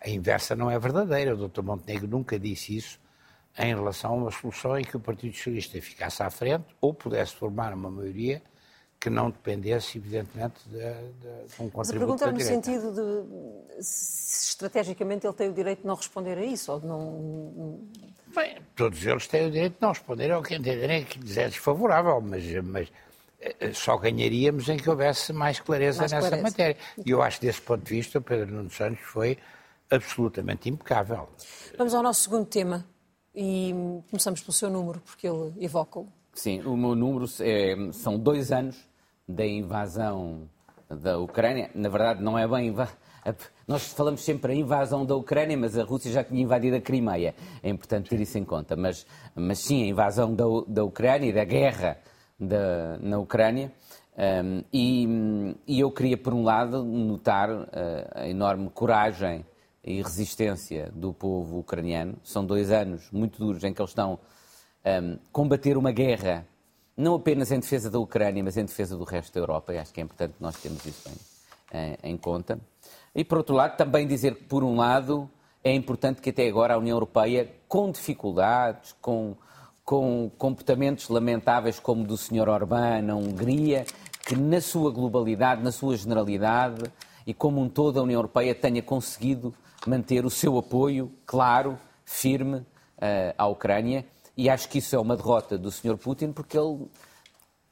A 0.00 0.10
inversa 0.10 0.54
não 0.54 0.70
é 0.70 0.78
verdadeira. 0.78 1.34
O 1.34 1.48
Dr. 1.48 1.62
Montenegro 1.62 2.06
nunca 2.06 2.38
disse 2.38 2.76
isso 2.76 3.00
em 3.58 3.74
relação 3.74 4.12
a 4.12 4.14
uma 4.14 4.30
solução 4.30 4.78
em 4.78 4.84
que 4.84 4.96
o 4.96 5.00
Partido 5.00 5.34
Socialista 5.34 5.80
ficasse 5.80 6.22
à 6.22 6.30
frente 6.30 6.64
ou 6.80 6.94
pudesse 6.94 7.34
formar 7.34 7.74
uma 7.74 7.90
maioria 7.90 8.40
que 9.00 9.10
não 9.10 9.30
dependesse, 9.30 9.98
evidentemente, 9.98 10.60
de, 10.66 10.78
de, 10.78 11.56
de 11.56 11.62
um 11.62 11.70
contributo 11.70 11.76
Mas 11.76 11.90
a 11.90 11.92
pergunta 11.92 12.24
é 12.24 12.32
no 12.32 12.40
sentido 12.40 12.92
de 12.92 13.82
se 13.84 14.48
estrategicamente 14.50 15.26
ele 15.26 15.34
tem 15.34 15.48
o 15.48 15.52
direito 15.52 15.82
de 15.82 15.86
não 15.86 15.94
responder 15.94 16.36
a 16.36 16.44
isso 16.44 16.72
ou 16.72 16.80
de 16.80 16.86
não... 16.86 17.80
Bem, 18.34 18.58
todos 18.74 19.04
eles 19.04 19.26
têm 19.28 19.46
o 19.46 19.50
direito 19.50 19.74
de 19.74 19.82
não 19.82 19.90
responder 19.90 20.30
ao 20.32 20.42
que 20.42 20.54
entenderem 20.54 21.04
que 21.04 21.18
lhes 21.20 21.36
é 21.36 21.48
desfavorável, 21.48 22.20
mas, 22.20 22.44
mas 22.64 22.88
eh, 23.40 23.72
só 23.72 23.96
ganharíamos 23.96 24.68
em 24.68 24.76
que 24.76 24.90
houvesse 24.90 25.32
mais 25.32 25.60
clareza 25.60 26.00
mais 26.00 26.12
nessa 26.12 26.28
clareza. 26.28 26.42
matéria. 26.42 26.76
E 27.04 27.10
eu 27.10 27.22
acho 27.22 27.38
que, 27.38 27.46
desse 27.46 27.60
ponto 27.60 27.84
de 27.84 27.94
vista, 27.94 28.18
o 28.18 28.22
Pedro 28.22 28.52
Nuno 28.52 28.70
Santos 28.70 29.00
foi 29.00 29.38
absolutamente 29.88 30.68
impecável. 30.68 31.28
Vamos 31.76 31.94
ao 31.94 32.02
nosso 32.02 32.22
segundo 32.22 32.46
tema 32.46 32.84
e 33.40 33.72
começamos 34.10 34.40
pelo 34.40 34.52
seu 34.52 34.68
número, 34.68 35.00
porque 35.00 35.28
ele 35.28 35.52
evoca-o. 35.60 36.08
Sim, 36.34 36.60
o 36.62 36.76
meu 36.76 36.96
número 36.96 37.24
é, 37.40 37.92
são 37.92 38.18
dois 38.18 38.50
anos 38.50 38.76
da 39.28 39.46
invasão 39.46 40.48
da 40.90 41.18
Ucrânia. 41.18 41.70
Na 41.72 41.88
verdade, 41.88 42.20
não 42.20 42.36
é 42.36 42.48
bem. 42.48 42.74
Nós 43.66 43.92
falamos 43.92 44.22
sempre 44.22 44.52
a 44.52 44.56
invasão 44.56 45.06
da 45.06 45.14
Ucrânia, 45.14 45.56
mas 45.56 45.78
a 45.78 45.84
Rússia 45.84 46.10
já 46.10 46.24
tinha 46.24 46.42
invadido 46.42 46.76
a 46.76 46.80
Crimeia. 46.80 47.32
É 47.62 47.68
importante 47.68 48.10
ter 48.10 48.20
isso 48.20 48.36
em 48.38 48.44
conta. 48.44 48.74
Mas, 48.74 49.06
mas 49.36 49.60
sim, 49.60 49.84
a 49.84 49.86
invasão 49.86 50.34
da, 50.34 50.44
da 50.66 50.82
Ucrânia 50.82 51.28
e 51.28 51.32
da 51.32 51.44
guerra 51.44 51.98
da, 52.40 52.98
na 53.00 53.18
Ucrânia. 53.18 53.70
Um, 54.16 54.64
e, 54.72 55.54
e, 55.64 55.78
eu 55.78 55.92
queria, 55.92 56.16
por 56.16 56.34
um 56.34 56.42
lado, 56.42 56.82
notar 56.82 57.48
uh, 57.50 57.66
a 58.16 58.28
enorme 58.28 58.68
coragem 58.70 59.46
e 59.88 60.02
resistência 60.02 60.92
do 60.94 61.14
povo 61.14 61.60
ucraniano. 61.60 62.18
São 62.22 62.44
dois 62.44 62.70
anos 62.70 63.08
muito 63.10 63.38
duros 63.38 63.64
em 63.64 63.72
que 63.72 63.80
eles 63.80 63.90
estão 63.90 64.18
a 64.84 65.00
um, 65.00 65.18
combater 65.32 65.78
uma 65.78 65.90
guerra, 65.90 66.46
não 66.94 67.14
apenas 67.14 67.50
em 67.50 67.58
defesa 67.58 67.90
da 67.90 67.98
Ucrânia, 67.98 68.44
mas 68.44 68.58
em 68.58 68.66
defesa 68.66 68.98
do 68.98 69.04
resto 69.04 69.32
da 69.32 69.40
Europa. 69.40 69.72
E 69.72 69.78
acho 69.78 69.94
que 69.94 70.00
é 70.00 70.04
importante 70.04 70.34
nós 70.38 70.60
termos 70.60 70.84
isso 70.84 71.08
em, 71.72 71.78
em, 71.78 72.12
em 72.12 72.16
conta. 72.18 72.60
E, 73.14 73.24
por 73.24 73.38
outro 73.38 73.54
lado, 73.54 73.78
também 73.78 74.06
dizer 74.06 74.34
que, 74.34 74.44
por 74.44 74.62
um 74.62 74.76
lado, 74.76 75.28
é 75.64 75.72
importante 75.72 76.20
que 76.20 76.28
até 76.28 76.46
agora 76.46 76.74
a 76.74 76.78
União 76.78 76.94
Europeia, 76.94 77.50
com 77.66 77.90
dificuldades, 77.90 78.94
com, 79.00 79.34
com 79.86 80.30
comportamentos 80.36 81.08
lamentáveis 81.08 81.80
como 81.80 82.04
do 82.04 82.18
Sr. 82.18 82.46
Orbán 82.46 83.00
na 83.00 83.16
Hungria, 83.16 83.86
que 84.26 84.36
na 84.36 84.60
sua 84.60 84.92
globalidade, 84.92 85.62
na 85.62 85.72
sua 85.72 85.96
generalidade 85.96 86.84
e 87.26 87.32
como 87.32 87.58
um 87.62 87.70
todo 87.70 87.98
a 87.98 88.02
União 88.02 88.18
Europeia 88.18 88.54
tenha 88.54 88.82
conseguido 88.82 89.54
manter 89.88 90.24
o 90.24 90.30
seu 90.30 90.58
apoio 90.58 91.12
claro, 91.24 91.78
firme 92.04 92.58
uh, 92.58 93.34
à 93.36 93.46
Ucrânia. 93.46 94.04
E 94.36 94.48
acho 94.48 94.68
que 94.68 94.78
isso 94.78 94.94
é 94.94 94.98
uma 94.98 95.16
derrota 95.16 95.58
do 95.58 95.70
Sr. 95.70 95.96
Putin, 95.96 96.32
porque 96.32 96.56
ele 96.56 96.86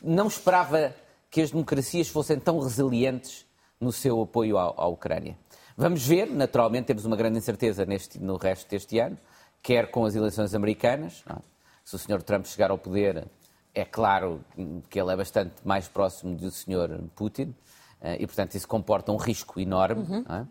não 0.03 0.27
esperava 0.27 0.95
que 1.31 1.41
as 1.41 1.51
democracias 1.51 2.09
fossem 2.09 2.41
tão 2.41 2.59
resilientes 2.59 3.47
no 3.81 3.93
seu 3.93 4.21
apoio 4.23 4.59
à, 4.59 4.63
à 4.63 4.87
Ucrânia. 4.87 5.37
Vamos 5.77 6.05
ver, 6.07 6.31
naturalmente, 6.31 6.87
temos 6.87 7.05
uma 7.05 7.17
grande 7.17 7.39
incerteza 7.39 7.85
neste, 7.85 8.19
no 8.19 8.37
resto 8.37 8.69
deste 8.71 8.99
ano, 8.99 9.19
quer 9.63 9.91
com 9.91 10.05
as 10.05 10.15
eleições 10.15 10.55
americanas. 10.55 11.23
É? 11.29 11.37
Se 11.85 11.95
o 11.95 11.99
Sr. 11.99 12.23
Trump 12.23 12.47
chegar 12.47 12.71
ao 12.71 12.79
poder, 12.79 13.29
é 13.75 13.85
claro 13.85 14.41
que 14.89 14.99
ele 14.99 15.13
é 15.13 15.17
bastante 15.17 15.55
mais 15.65 15.87
próximo 15.87 16.35
do 16.35 16.51
Sr. 16.51 16.99
Putin 17.15 17.55
eh, 18.01 18.17
e, 18.21 18.27
portanto, 18.27 18.55
isso 18.55 18.67
comporta 18.67 19.13
um 19.13 19.17
risco 19.17 19.61
enorme. 19.61 20.03
Uhum. 20.03 20.47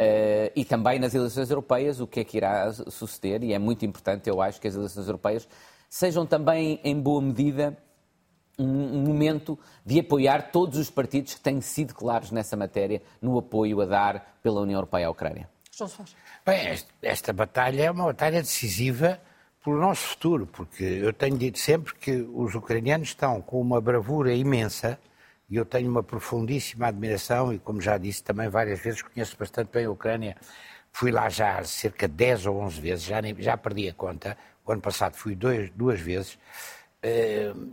Uh, 0.00 0.52
e 0.54 0.64
também 0.64 0.98
nas 1.00 1.12
eleições 1.12 1.50
europeias, 1.50 1.98
o 2.00 2.06
que 2.06 2.20
é 2.20 2.24
que 2.24 2.36
irá 2.36 2.72
suceder, 2.72 3.42
e 3.42 3.52
é 3.52 3.58
muito 3.58 3.84
importante, 3.84 4.30
eu 4.30 4.40
acho, 4.40 4.60
que 4.60 4.68
as 4.68 4.76
eleições 4.76 5.06
europeias 5.06 5.48
sejam 5.88 6.24
também, 6.24 6.78
em 6.84 6.98
boa 7.00 7.20
medida, 7.20 7.76
um 8.58 9.02
momento 9.02 9.58
de 9.84 10.00
apoiar 10.00 10.50
todos 10.50 10.78
os 10.78 10.90
partidos 10.90 11.34
que 11.34 11.40
têm 11.40 11.60
sido 11.60 11.94
claros 11.94 12.30
nessa 12.30 12.56
matéria 12.56 13.02
no 13.22 13.38
apoio 13.38 13.80
a 13.80 13.86
dar 13.86 14.38
pela 14.42 14.60
União 14.60 14.78
Europeia 14.78 15.06
à 15.06 15.10
Ucrânia. 15.10 15.48
Bem, 16.44 16.76
esta 17.02 17.32
batalha 17.32 17.82
é 17.82 17.90
uma 17.90 18.06
batalha 18.06 18.40
decisiva 18.40 19.20
para 19.62 19.72
o 19.72 19.78
nosso 19.78 20.02
futuro, 20.08 20.46
porque 20.46 20.82
eu 20.82 21.12
tenho 21.12 21.36
dito 21.36 21.58
sempre 21.58 21.94
que 21.94 22.12
os 22.34 22.54
ucranianos 22.54 23.08
estão 23.08 23.40
com 23.40 23.60
uma 23.60 23.80
bravura 23.80 24.32
imensa 24.32 24.98
e 25.48 25.56
eu 25.56 25.64
tenho 25.64 25.90
uma 25.90 26.02
profundíssima 26.02 26.88
admiração 26.88 27.52
e, 27.52 27.58
como 27.58 27.80
já 27.80 27.96
disse 27.96 28.22
também 28.22 28.48
várias 28.48 28.80
vezes, 28.80 29.02
conheço 29.02 29.36
bastante 29.38 29.70
bem 29.72 29.86
a 29.86 29.90
Ucrânia. 29.90 30.36
Fui 30.92 31.10
lá 31.10 31.28
já 31.28 31.62
cerca 31.64 32.06
de 32.06 32.14
10 32.14 32.46
ou 32.46 32.60
11 32.60 32.80
vezes, 32.80 33.04
já, 33.04 33.22
nem, 33.22 33.34
já 33.40 33.56
perdi 33.56 33.88
a 33.88 33.94
conta. 33.94 34.36
O 34.64 34.72
ano 34.72 34.82
passado 34.82 35.14
fui 35.14 35.34
dois, 35.34 35.70
duas 35.70 36.00
vezes. 36.00 36.38
Uh, 37.02 37.72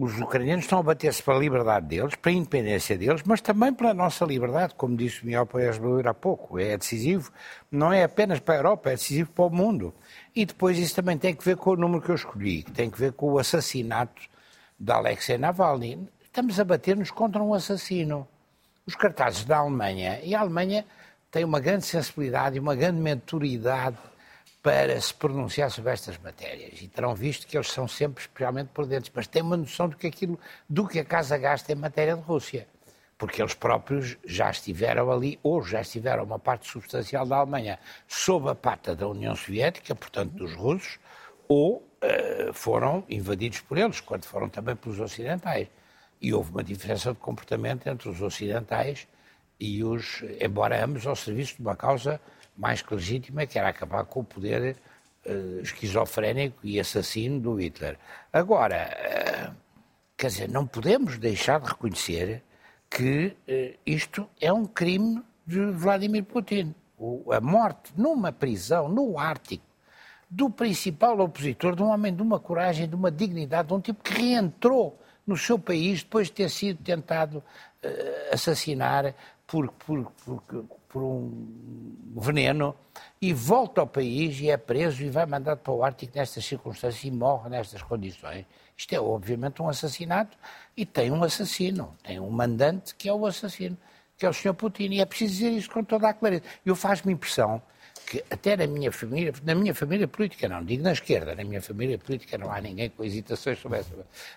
os 0.00 0.16
ucranianos 0.20 0.64
estão 0.64 0.78
a 0.78 0.82
bater-se 0.82 1.20
para 1.20 1.34
a 1.34 1.38
liberdade 1.38 1.86
deles, 1.86 2.14
para 2.14 2.30
a 2.30 2.34
independência 2.34 2.96
deles, 2.96 3.22
mas 3.26 3.40
também 3.40 3.74
pela 3.74 3.92
nossa 3.92 4.24
liberdade, 4.24 4.74
como 4.76 4.96
disse 4.96 5.22
o 5.22 5.26
Miguel 5.26 5.44
Paes 5.44 5.80
há 6.06 6.14
pouco. 6.14 6.56
É 6.58 6.76
decisivo, 6.78 7.32
não 7.70 7.92
é 7.92 8.04
apenas 8.04 8.38
para 8.38 8.54
a 8.54 8.58
Europa, 8.58 8.90
é 8.90 8.92
decisivo 8.92 9.30
para 9.32 9.44
o 9.46 9.50
mundo. 9.50 9.92
E 10.36 10.46
depois 10.46 10.78
isso 10.78 10.94
também 10.94 11.18
tem 11.18 11.34
que 11.34 11.44
ver 11.44 11.56
com 11.56 11.70
o 11.70 11.76
número 11.76 12.00
que 12.00 12.10
eu 12.10 12.14
escolhi, 12.14 12.62
que 12.62 12.70
tem 12.70 12.88
que 12.88 12.98
ver 12.98 13.12
com 13.12 13.32
o 13.32 13.38
assassinato 13.38 14.22
de 14.78 14.92
Alexei 14.92 15.36
Navalny. 15.36 16.08
Estamos 16.38 16.60
a 16.60 16.64
bater-nos 16.64 17.10
contra 17.10 17.42
um 17.42 17.52
assassino. 17.52 18.24
Os 18.86 18.94
cartazes 18.94 19.44
da 19.44 19.56
Alemanha, 19.56 20.20
e 20.22 20.36
a 20.36 20.40
Alemanha 20.40 20.86
tem 21.32 21.42
uma 21.42 21.58
grande 21.58 21.84
sensibilidade 21.84 22.56
e 22.56 22.60
uma 22.60 22.76
grande 22.76 23.00
maturidade 23.00 23.98
para 24.62 25.00
se 25.00 25.12
pronunciar 25.12 25.68
sobre 25.72 25.90
estas 25.90 26.16
matérias. 26.18 26.80
E 26.80 26.86
terão 26.86 27.12
visto 27.12 27.44
que 27.44 27.56
eles 27.56 27.66
são 27.72 27.88
sempre 27.88 28.22
especialmente 28.22 28.68
prudentes, 28.68 29.10
mas 29.12 29.26
têm 29.26 29.42
uma 29.42 29.56
noção 29.56 29.88
do 29.88 29.96
que, 29.96 30.06
aquilo, 30.06 30.38
do 30.68 30.86
que 30.86 31.00
a 31.00 31.04
Casa 31.04 31.36
gasta 31.36 31.72
em 31.72 31.74
matéria 31.74 32.14
de 32.14 32.22
Rússia. 32.22 32.68
Porque 33.18 33.42
eles 33.42 33.54
próprios 33.54 34.16
já 34.24 34.48
estiveram 34.48 35.10
ali, 35.10 35.40
ou 35.42 35.60
já 35.60 35.80
estiveram 35.80 36.22
uma 36.22 36.38
parte 36.38 36.70
substancial 36.70 37.26
da 37.26 37.38
Alemanha 37.38 37.80
sob 38.06 38.48
a 38.48 38.54
pata 38.54 38.94
da 38.94 39.08
União 39.08 39.34
Soviética, 39.34 39.92
portanto 39.92 40.34
dos 40.34 40.54
russos, 40.54 41.00
ou 41.48 41.78
uh, 41.78 42.52
foram 42.52 43.02
invadidos 43.08 43.60
por 43.60 43.76
eles, 43.76 43.98
quando 43.98 44.24
foram 44.24 44.48
também 44.48 44.76
pelos 44.76 45.00
ocidentais. 45.00 45.66
E 46.20 46.34
houve 46.34 46.50
uma 46.50 46.64
diferença 46.64 47.12
de 47.12 47.18
comportamento 47.18 47.86
entre 47.86 48.08
os 48.08 48.20
ocidentais 48.20 49.06
e 49.58 49.82
os, 49.82 50.22
embora 50.40 50.84
ambos 50.84 51.06
ao 51.06 51.16
serviço 51.16 51.56
de 51.56 51.62
uma 51.62 51.76
causa 51.76 52.20
mais 52.56 52.82
que 52.82 52.94
legítima, 52.94 53.46
que 53.46 53.58
era 53.58 53.68
acabar 53.68 54.04
com 54.04 54.20
o 54.20 54.24
poder 54.24 54.76
uh, 55.26 55.60
esquizofrénico 55.60 56.58
e 56.64 56.80
assassino 56.80 57.40
do 57.40 57.54
Hitler. 57.54 57.96
Agora, 58.32 58.88
uh, 58.88 59.54
quer 60.16 60.28
dizer, 60.28 60.48
não 60.48 60.66
podemos 60.66 61.18
deixar 61.18 61.60
de 61.60 61.68
reconhecer 61.68 62.42
que 62.90 63.36
uh, 63.48 63.78
isto 63.86 64.28
é 64.40 64.52
um 64.52 64.66
crime 64.66 65.22
de 65.46 65.70
Vladimir 65.70 66.24
Putin. 66.24 66.74
O, 66.98 67.32
a 67.32 67.40
morte 67.40 67.92
numa 67.96 68.32
prisão 68.32 68.88
no 68.88 69.18
Ártico 69.18 69.64
do 70.30 70.50
principal 70.50 71.18
opositor, 71.20 71.74
de 71.74 71.82
um 71.82 71.88
homem 71.88 72.14
de 72.14 72.20
uma 72.20 72.38
coragem, 72.38 72.88
de 72.88 72.94
uma 72.94 73.10
dignidade, 73.10 73.68
de 73.68 73.74
um 73.74 73.80
tipo 73.80 74.02
que 74.02 74.12
reentrou 74.12 74.98
no 75.28 75.36
seu 75.36 75.58
país 75.58 76.02
depois 76.02 76.28
de 76.28 76.32
ter 76.32 76.50
sido 76.50 76.82
tentado 76.82 77.44
assassinar 78.32 79.14
por, 79.46 79.70
por, 79.72 80.12
por, 80.24 80.42
por 80.88 81.02
um 81.02 81.94
veneno 82.16 82.74
e 83.20 83.32
volta 83.32 83.80
ao 83.82 83.86
país 83.86 84.40
e 84.40 84.50
é 84.50 84.56
preso 84.56 85.02
e 85.02 85.10
vai 85.10 85.26
mandado 85.26 85.58
para 85.58 85.72
o 85.72 85.84
Ártico 85.84 86.16
nestas 86.16 86.44
circunstâncias 86.44 87.04
e 87.04 87.10
morre 87.10 87.50
nestas 87.50 87.82
condições. 87.82 88.46
Isto 88.76 88.94
é 88.94 89.00
obviamente 89.00 89.60
um 89.60 89.68
assassinato 89.68 90.36
e 90.76 90.86
tem 90.86 91.10
um 91.10 91.22
assassino, 91.22 91.96
tem 92.02 92.18
um 92.18 92.30
mandante 92.30 92.94
que 92.94 93.08
é 93.08 93.12
o 93.12 93.26
assassino, 93.26 93.76
que 94.16 94.24
é 94.24 94.28
o 94.28 94.32
Sr. 94.32 94.54
Putin. 94.54 94.92
E 94.92 95.00
é 95.00 95.04
preciso 95.04 95.32
dizer 95.32 95.50
isso 95.50 95.70
com 95.70 95.84
toda 95.84 96.08
a 96.08 96.14
clareza. 96.14 96.44
Eu 96.64 96.74
faz-me 96.74 97.12
impressão 97.12 97.62
que 98.08 98.24
até 98.30 98.56
na 98.56 98.66
minha 98.66 98.90
família, 98.90 99.32
na 99.44 99.54
minha 99.54 99.74
família 99.74 100.08
política 100.08 100.48
não, 100.48 100.64
digo 100.64 100.82
na 100.82 100.92
esquerda, 100.92 101.34
na 101.34 101.44
minha 101.44 101.60
família 101.60 101.98
política 101.98 102.38
não 102.38 102.50
há 102.50 102.60
ninguém 102.60 102.88
com 102.88 103.04
hesitações 103.04 103.58
sobre 103.58 103.80
essa. 103.80 103.92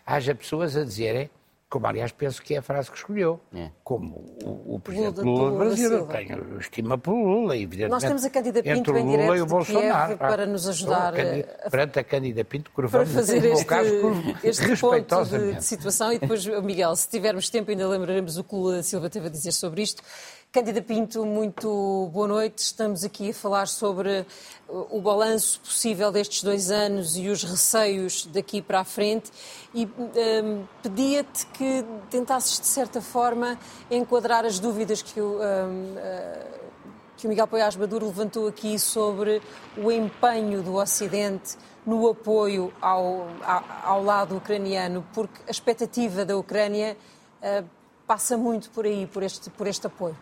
Haja 0.06 0.36
pessoas 0.36 0.76
a 0.76 0.84
dizerem 0.84 1.30
como 1.72 1.88
aliás 1.88 2.12
penso 2.12 2.42
que 2.44 2.54
é 2.54 2.58
a 2.58 2.62
frase 2.62 2.92
que 2.92 2.98
escolheu, 2.98 3.40
é. 3.56 3.70
como 3.82 4.18
o, 4.44 4.76
o 4.76 4.80
Presidente 4.82 5.22
Lula, 5.22 5.44
Lula 5.44 5.52
do 5.52 5.58
Brasil. 5.58 5.90
Eu 5.90 6.06
tenho 6.06 6.60
estima 6.60 6.98
pelo 6.98 7.24
Lula, 7.24 7.56
evidentemente. 7.56 7.92
Nós 7.92 8.04
temos 8.04 8.26
a 8.26 8.30
Cândida 8.30 8.62
Pinto 8.62 8.98
em 8.98 9.10
direto 9.10 9.36
e 9.38 9.42
o 9.42 9.46
Bolsonaro, 9.46 10.18
para 10.18 10.46
nos 10.46 10.68
ajudar 10.68 11.14
a, 11.14 11.70
perante 11.70 11.98
a 11.98 12.04
Cândida 12.04 12.44
Pinto, 12.44 12.70
para 12.76 12.90
fazer 12.90 13.46
este, 13.46 13.64
caso, 13.64 13.90
este 14.44 14.76
ponto 14.76 15.24
de, 15.24 15.54
de 15.54 15.64
situação. 15.64 16.12
E 16.12 16.20
depois, 16.20 16.46
Miguel, 16.46 16.94
se 16.94 17.08
tivermos 17.08 17.50
tempo, 17.50 17.72
ainda 17.72 17.88
lembraremos 17.88 18.38
o 18.38 18.44
que 18.44 18.54
o 18.54 18.58
Lula 18.58 18.84
Silva 18.84 19.10
teve 19.10 19.28
a 19.28 19.30
dizer 19.30 19.54
sobre 19.54 19.82
isto. 19.82 20.04
Cândida 20.54 20.82
Pinto, 20.82 21.26
muito 21.26 22.10
boa 22.12 22.28
noite. 22.28 22.58
Estamos 22.58 23.06
aqui 23.06 23.30
a 23.30 23.34
falar 23.34 23.70
sobre 23.70 24.26
o 24.68 25.00
balanço 25.00 25.62
possível 25.62 26.12
destes 26.12 26.44
dois 26.44 26.70
anos 26.70 27.16
e 27.16 27.30
os 27.30 27.42
receios 27.42 28.26
daqui 28.26 28.62
para 28.62 28.82
a 28.82 28.84
frente 28.84 29.32
e 29.74 29.86
um, 29.86 30.66
pedia-te 30.84 31.46
que 31.54 31.86
tentasses, 32.10 32.60
de 32.60 32.68
certa 32.68 33.00
forma, 33.00 33.58
enquadrar 33.90 34.44
as 34.44 34.60
dúvidas 34.60 35.02
que 35.02 35.22
o, 35.22 35.40
um, 35.40 35.40
uh, 35.40 36.60
que 37.16 37.28
o 37.28 37.30
Miguel 37.30 37.48
Poiás 37.48 37.78
Maduro 37.78 38.08
levantou 38.08 38.46
aqui 38.46 38.78
sobre 38.78 39.42
o 39.78 39.90
empenho 39.90 40.62
do 40.62 40.76
Ocidente 40.76 41.56
no 41.86 42.10
apoio 42.10 42.74
ao, 42.82 43.26
ao, 43.42 43.64
ao 43.86 44.04
lado 44.04 44.36
ucraniano, 44.36 45.08
porque 45.14 45.40
a 45.48 45.52
expectativa 45.52 46.26
da 46.26 46.36
Ucrânia 46.36 46.98
uh, 47.42 47.66
passa 48.06 48.36
muito 48.36 48.70
por 48.72 48.86
aí, 48.86 49.08
por 49.08 49.24
este, 49.24 49.50
por 49.50 49.66
este 49.66 49.88
apoio. 49.88 50.18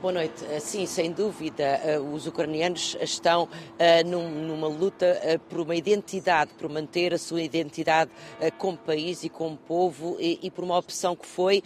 Boa 0.00 0.12
noite. 0.12 0.44
Eh, 0.48 0.60
sim, 0.60 0.86
sem 0.86 1.10
dúvida, 1.10 1.64
eh, 1.64 1.98
os 1.98 2.26
ucranianos 2.26 2.96
estão 3.00 3.48
numa 4.06 4.68
luta 4.68 5.40
por 5.48 5.60
uma 5.60 5.74
identidade, 5.74 6.52
por 6.54 6.68
manter 6.68 7.12
a 7.12 7.18
sua 7.18 7.42
identidade 7.42 8.10
como 8.58 8.78
país 8.78 9.24
e 9.24 9.28
como 9.28 9.56
povo 9.56 10.16
e 10.20 10.50
por 10.50 10.62
uma 10.62 10.78
opção 10.78 11.16
que 11.16 11.26
foi 11.26 11.62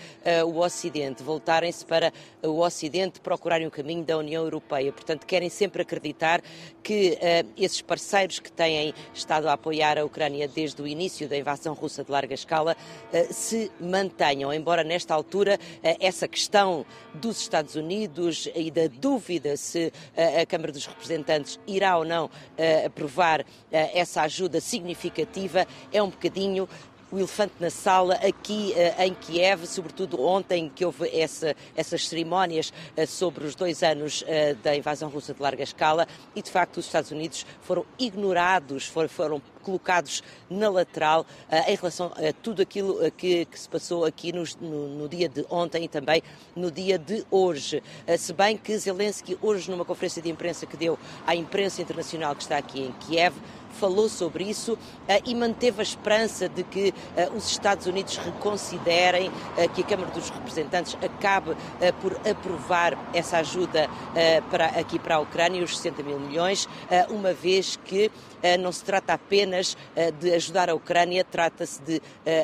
o 0.47 0.61
Ocidente, 0.61 1.23
voltarem-se 1.23 1.85
para 1.85 2.13
o 2.43 2.61
Ocidente, 2.61 3.21
procurarem 3.21 3.67
o 3.67 3.71
caminho 3.71 4.03
da 4.03 4.17
União 4.17 4.43
Europeia. 4.43 4.91
Portanto, 4.93 5.27
querem 5.27 5.51
sempre 5.51 5.83
acreditar 5.83 6.41
que 6.83 7.19
esses 7.57 7.83
parceiros 7.83 8.39
que 8.39 8.51
têm 8.51 8.95
estado 9.13 9.49
a 9.49 9.53
apoiar 9.53 9.99
a 9.99 10.05
Ucrânia 10.05 10.49
desde 10.49 10.81
o 10.81 10.87
início 10.87 11.29
da 11.29 11.37
invasão 11.37 11.75
russa 11.75 12.03
de 12.03 12.11
larga 12.11 12.35
escala 12.35 12.77
se 13.31 13.71
mantenham, 13.79 14.53
embora 14.53 14.83
nesta 14.83 15.15
altura 15.15 15.59
essa 16.01 16.27
questão 16.27 16.87
dos 17.15 17.41
Estados 17.41 17.75
Unidos 17.75 18.06
Unidos 18.07 18.49
e 18.55 18.71
da 18.71 18.87
dúvida 18.87 19.57
se 19.57 19.93
eh, 20.17 20.41
a 20.41 20.47
Câmara 20.47 20.73
dos 20.73 20.87
Representantes 20.87 21.59
irá 21.67 21.99
ou 21.99 22.05
não 22.05 22.31
eh, 22.57 22.87
aprovar 22.87 23.45
eh, 23.73 23.99
essa 23.99 24.23
ajuda 24.23 24.61
significativa, 24.61 25.67
é 25.93 26.01
um 26.01 26.09
bocadinho 26.09 26.69
o 27.11 27.19
elefante 27.19 27.55
na 27.61 27.71
sala 27.71 28.15
aqui 28.15 28.75
uh, 28.75 29.03
em 29.03 29.15
Kiev, 29.15 29.67
sobretudo 29.67 30.21
ontem 30.21 30.71
que 30.75 30.85
houve 30.85 31.09
essa, 31.17 31.55
essas 31.77 32.09
cerimónias 32.09 32.73
uh, 32.97 33.07
sobre 33.07 33.47
os 33.47 33.55
dois 33.55 33.83
anos 33.83 34.23
uh, 34.23 34.57
da 34.63 34.75
invasão 34.75 35.09
russa 35.09 35.33
de 35.33 35.41
larga 35.41 35.63
escala 35.63 36.07
e 36.35 36.43
de 36.43 36.51
facto 36.51 36.79
os 36.79 36.87
Estados 36.87 37.13
Unidos 37.13 37.47
foram 37.63 37.87
ignorados, 37.99 38.87
foram, 38.87 39.09
foram 39.09 39.43
colocados 39.63 40.23
na 40.49 40.69
lateral 40.69 41.27
em 41.67 41.75
relação 41.75 42.13
a 42.15 42.33
tudo 42.41 42.63
aquilo 42.63 43.11
que, 43.11 43.45
que, 43.47 43.59
se 43.59 43.69
passou 43.69 44.05
aqui 44.05 44.33
no, 44.33 44.45
no, 44.61 45.09
dia 45.09 45.29
de 45.29 45.45
ontem 45.51 45.85
e 45.85 45.89
também 45.89 46.23
no 46.55 46.71
dia 46.71 46.97
de 46.97 47.27
hoje. 47.33 47.83
Se 48.17 48.33
bem 48.33 48.57
que 48.57 48.79
Zelensky, 48.79 49.37
hoje, 49.43 49.69
numa 49.69 49.85
conferência 49.85 50.23
de 50.23 50.31
imprensa 50.31 50.67
que 50.67 50.77
deu 50.77 50.97
à 51.27 51.35
imprensa 51.35 51.83
internacional 51.83 52.37
que 52.37 52.43
está 52.43 52.59
aqui 52.59 52.81
em 52.81 52.93
Kiev, 52.93 53.35
falou 53.77 54.09
sobre 54.09 54.45
isso 54.45 54.79
e 55.25 55.35
manteve 55.35 55.81
a 55.81 55.83
esperança 55.83 56.49
de 56.49 56.63
que 56.65 56.93
os 57.35 57.51
Estados 57.51 57.87
Unidos 57.87 58.17
reconsiderem 58.17 59.31
que 59.75 59.83
a 59.83 59.85
Câmara 59.85 60.11
dos 60.11 60.31
Representantes 60.31 60.97
acabe 61.03 61.57
por 62.01 62.15
aprovar 62.29 63.11
essa 63.15 63.39
ajuda 63.39 63.89
para, 64.51 64.67
aqui 64.67 64.99
para 64.99 65.17
a 65.17 65.21
Ucrânia, 65.21 65.63
os 65.63 65.77
60 65.77 66.03
mil 66.03 66.19
milhões, 66.19 66.69
uma 67.11 67.33
vez 67.33 67.77
que 67.85 68.11
não 68.61 68.73
se 68.73 68.85
trata 68.85 69.13
apenas 69.13 69.77
de 70.19 70.33
ajudar 70.35 70.71
a 70.71 70.75
Ucrânia, 70.75 71.25
trata-se 71.25 71.83
de 71.83 72.01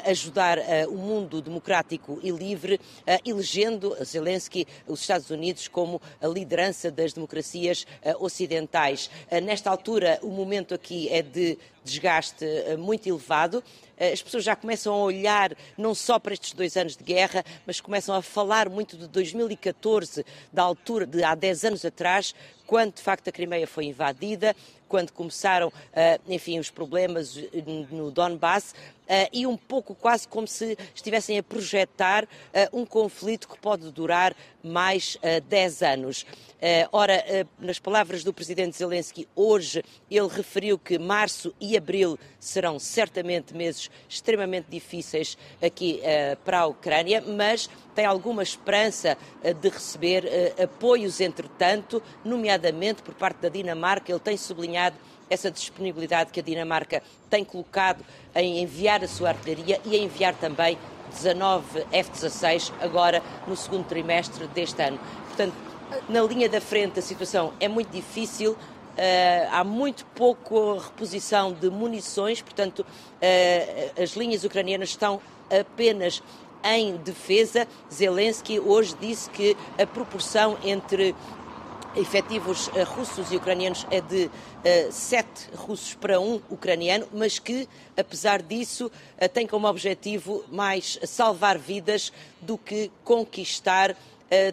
ajudar 0.06 0.58
o 0.88 0.96
mundo 0.96 1.40
democrático 1.40 2.18
e 2.22 2.30
livre, 2.30 2.80
elegendo 3.24 3.96
Zelensky, 4.04 4.66
os 4.86 5.00
Estados 5.00 5.30
Unidos, 5.30 5.68
como 5.68 6.00
a 6.20 6.26
liderança 6.26 6.90
das 6.90 7.12
democracias 7.12 7.86
ocidentais. 8.18 9.10
Nesta 9.42 9.70
altura, 9.70 10.18
o 10.22 10.28
momento 10.28 10.74
aqui 10.74 11.08
é 11.08 11.21
de 11.22 11.58
desgaste 11.84 12.44
muito 12.78 13.08
elevado. 13.08 13.62
As 13.98 14.20
pessoas 14.20 14.44
já 14.44 14.56
começam 14.56 14.92
a 14.92 14.98
olhar 14.98 15.56
não 15.76 15.94
só 15.94 16.18
para 16.18 16.34
estes 16.34 16.52
dois 16.52 16.76
anos 16.76 16.96
de 16.96 17.04
guerra, 17.04 17.44
mas 17.66 17.80
começam 17.80 18.14
a 18.14 18.22
falar 18.22 18.68
muito 18.68 18.96
de 18.96 19.06
2014, 19.06 20.24
da 20.52 20.62
altura 20.62 21.06
de 21.06 21.22
há 21.22 21.34
10 21.34 21.64
anos 21.64 21.84
atrás, 21.84 22.34
quando 22.66 22.94
de 22.94 23.02
facto 23.02 23.28
a 23.28 23.32
Crimeia 23.32 23.66
foi 23.66 23.84
invadida, 23.84 24.56
quando 24.92 25.10
começaram, 25.10 25.72
eh, 25.94 26.20
enfim, 26.28 26.58
os 26.58 26.68
problemas 26.68 27.38
no 27.90 28.10
Donbass, 28.10 28.74
eh, 29.08 29.26
e 29.32 29.46
um 29.46 29.56
pouco 29.56 29.94
quase 29.94 30.28
como 30.28 30.46
se 30.46 30.76
estivessem 30.94 31.38
a 31.38 31.42
projetar 31.42 32.28
eh, 32.52 32.68
um 32.74 32.84
conflito 32.84 33.48
que 33.48 33.58
pode 33.58 33.90
durar 33.90 34.36
mais 34.62 35.16
10 35.48 35.82
anos. 35.82 36.26
Ora, 36.92 37.24
nas 37.58 37.80
palavras 37.80 38.22
do 38.22 38.32
presidente 38.32 38.76
Zelensky, 38.76 39.26
hoje 39.34 39.82
ele 40.08 40.28
referiu 40.28 40.78
que 40.78 40.96
março 40.96 41.52
e 41.60 41.76
abril 41.76 42.16
serão 42.38 42.78
certamente 42.78 43.52
meses 43.52 43.90
extremamente 44.08 44.66
difíceis 44.70 45.36
aqui 45.60 46.00
para 46.44 46.60
a 46.60 46.66
Ucrânia, 46.66 47.20
mas 47.20 47.68
tem 47.94 48.04
alguma 48.04 48.42
esperança 48.42 49.16
de 49.60 49.68
receber 49.68 50.24
apoios, 50.62 51.20
entretanto, 51.20 52.02
nomeadamente 52.24 53.02
por 53.02 53.14
parte 53.14 53.38
da 53.38 53.48
Dinamarca. 53.48 54.10
Ele 54.10 54.20
tem 54.20 54.36
sublinhado 54.36 54.96
essa 55.28 55.50
disponibilidade 55.50 56.30
que 56.30 56.40
a 56.40 56.42
Dinamarca 56.42 57.02
tem 57.30 57.44
colocado 57.44 58.04
em 58.34 58.60
enviar 58.62 59.02
a 59.02 59.08
sua 59.08 59.30
artilharia 59.30 59.80
e 59.84 59.96
a 59.96 59.98
enviar 59.98 60.34
também 60.34 60.78
19 61.12 61.86
F-16 61.90 62.72
agora 62.80 63.22
no 63.46 63.56
segundo 63.56 63.86
trimestre 63.86 64.46
deste 64.48 64.82
ano. 64.82 64.98
Portanto, 65.28 65.54
na 66.08 66.22
linha 66.22 66.48
da 66.48 66.60
frente 66.60 66.98
a 66.98 67.02
situação 67.02 67.52
é 67.60 67.68
muito 67.68 67.90
difícil, 67.90 68.56
Uh, 68.92 69.48
há 69.50 69.64
muito 69.64 70.04
pouco 70.14 70.76
reposição 70.76 71.54
de 71.54 71.70
munições, 71.70 72.42
portanto, 72.42 72.80
uh, 72.80 74.02
as 74.02 74.10
linhas 74.10 74.44
ucranianas 74.44 74.90
estão 74.90 75.18
apenas 75.48 76.22
em 76.64 76.96
defesa. 76.96 77.66
Zelensky 77.92 78.58
hoje 78.58 78.96
disse 79.00 79.28
que 79.30 79.56
a 79.78 79.86
proporção 79.86 80.58
entre 80.64 81.14
efetivos 81.96 82.68
uh, 82.68 82.84
russos 82.84 83.30
e 83.30 83.36
ucranianos 83.36 83.86
é 83.90 84.00
de 84.00 84.26
uh, 84.26 84.30
sete 84.90 85.48
russos 85.54 85.94
para 85.94 86.18
um 86.20 86.40
ucraniano, 86.50 87.06
mas 87.12 87.38
que, 87.38 87.68
apesar 87.96 88.42
disso, 88.42 88.86
uh, 88.86 89.28
tem 89.28 89.46
como 89.46 89.66
objetivo 89.68 90.44
mais 90.50 90.98
salvar 91.04 91.58
vidas 91.58 92.12
do 92.40 92.56
que 92.56 92.90
conquistar 93.04 93.96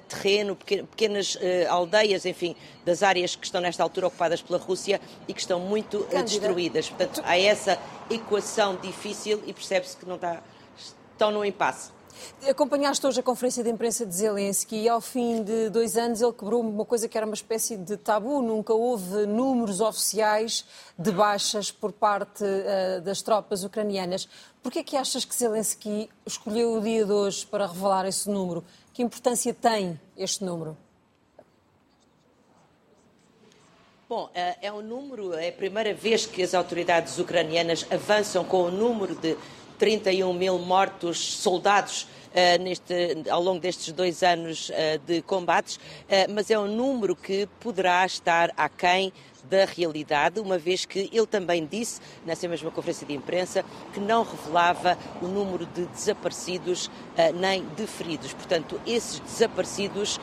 terreno, 0.10 0.58
pequenas 0.58 1.38
aldeias, 1.70 2.26
enfim, 2.26 2.54
das 2.84 3.02
áreas 3.02 3.38
que 3.38 3.46
estão 3.46 3.62
nesta 3.62 3.82
altura 3.82 4.08
ocupadas 4.08 4.42
pela 4.42 4.60
Rússia 4.60 5.00
e 5.26 5.34
que 5.34 5.40
estão 5.40 5.58
muito 5.58 6.06
destruídas. 6.12 6.90
Portanto, 6.90 7.22
há 7.24 7.40
essa 7.40 7.80
equação 8.10 8.76
difícil 8.76 9.42
e 9.48 9.54
percebe-se 9.54 9.96
que 9.96 10.06
não 10.06 10.16
está, 10.16 10.44
estão 10.78 11.32
no 11.32 11.46
impasse. 11.46 11.92
Acompanhaste 12.50 13.06
hoje 13.06 13.20
a 13.20 13.24
conferência 13.24 13.64
de 13.64 13.70
imprensa 13.70 14.06
de 14.06 14.14
Zelensky 14.16 14.76
e 14.78 14.90
ao 14.90 15.02
fim 15.02 15.44
de 15.44 15.70
dois 15.70 15.98
anos 15.98 16.22
ele 16.22 16.34
quebrou 16.34 16.62
uma 16.62 16.86
coisa 16.86 17.08
que 17.08 17.18
era 17.18 17.26
uma 17.26 17.36
espécie 17.36 17.78
de 17.78 17.98
tabu. 17.98 18.42
Nunca 18.42 18.74
houve 18.74 19.26
números 19.26 19.82
oficiais 19.82 20.66
de 20.98 21.12
baixas 21.12 21.72
por 21.72 21.92
parte 21.92 22.44
uh, 22.44 23.02
das 23.02 23.22
tropas 23.22 23.64
ucranianas. 23.64 24.28
Por 24.62 24.72
que 24.72 24.80
é 24.80 24.84
que 24.84 24.98
achas 24.98 25.24
que 25.26 25.36
Zelensky 25.36 26.10
escolheu 26.26 26.74
o 26.74 26.82
dia 26.82 27.06
de 27.06 27.12
hoje 27.12 27.46
para 27.46 27.68
revelar 27.68 28.06
esse 28.06 28.30
número? 28.30 28.64
Que 28.94 29.04
importância 29.04 29.54
tem 29.54 30.00
este 30.18 30.44
número? 30.44 30.78
Bom, 34.10 34.28
eh, 34.34 34.58
é 34.64 34.74
um 34.74 34.82
número, 34.82 35.36
é 35.36 35.50
a 35.50 35.52
primeira 35.52 35.94
vez 35.94 36.26
que 36.26 36.42
as 36.42 36.56
autoridades 36.56 37.20
ucranianas 37.20 37.86
avançam 37.92 38.44
com 38.44 38.64
o 38.64 38.72
número 38.72 39.14
de 39.14 39.38
31 39.80 40.34
mil 40.34 40.60
mortos 40.60 41.18
soldados 41.18 42.08
Uh, 42.30 42.62
neste, 42.62 42.94
ao 43.28 43.42
longo 43.42 43.60
destes 43.60 43.92
dois 43.92 44.22
anos 44.22 44.70
uh, 44.70 45.00
de 45.04 45.20
combates, 45.24 45.78
uh, 45.78 46.32
mas 46.32 46.52
é 46.52 46.60
um 46.60 46.68
número 46.68 47.16
que 47.16 47.50
poderá 47.60 48.06
estar 48.06 48.52
aquém 48.56 49.12
da 49.50 49.66
realidade, 49.66 50.40
uma 50.40 50.56
vez 50.56 50.86
que 50.86 51.10
ele 51.12 51.26
também 51.26 51.66
disse, 51.66 52.00
nessa 52.24 52.48
mesma 52.48 52.70
conferência 52.70 53.08
de 53.08 53.16
imprensa, 53.16 53.66
que 53.92 54.00
não 54.00 54.22
revelava 54.24 54.96
o 55.24 55.26
número 55.26 55.66
de 55.66 55.88
desaparecidos 55.88 56.92
nem 57.34 57.66
de 57.76 57.88
feridos. 57.88 58.32
Portanto, 58.32 58.80
esses 58.86 59.20
desaparecidos 59.22 60.20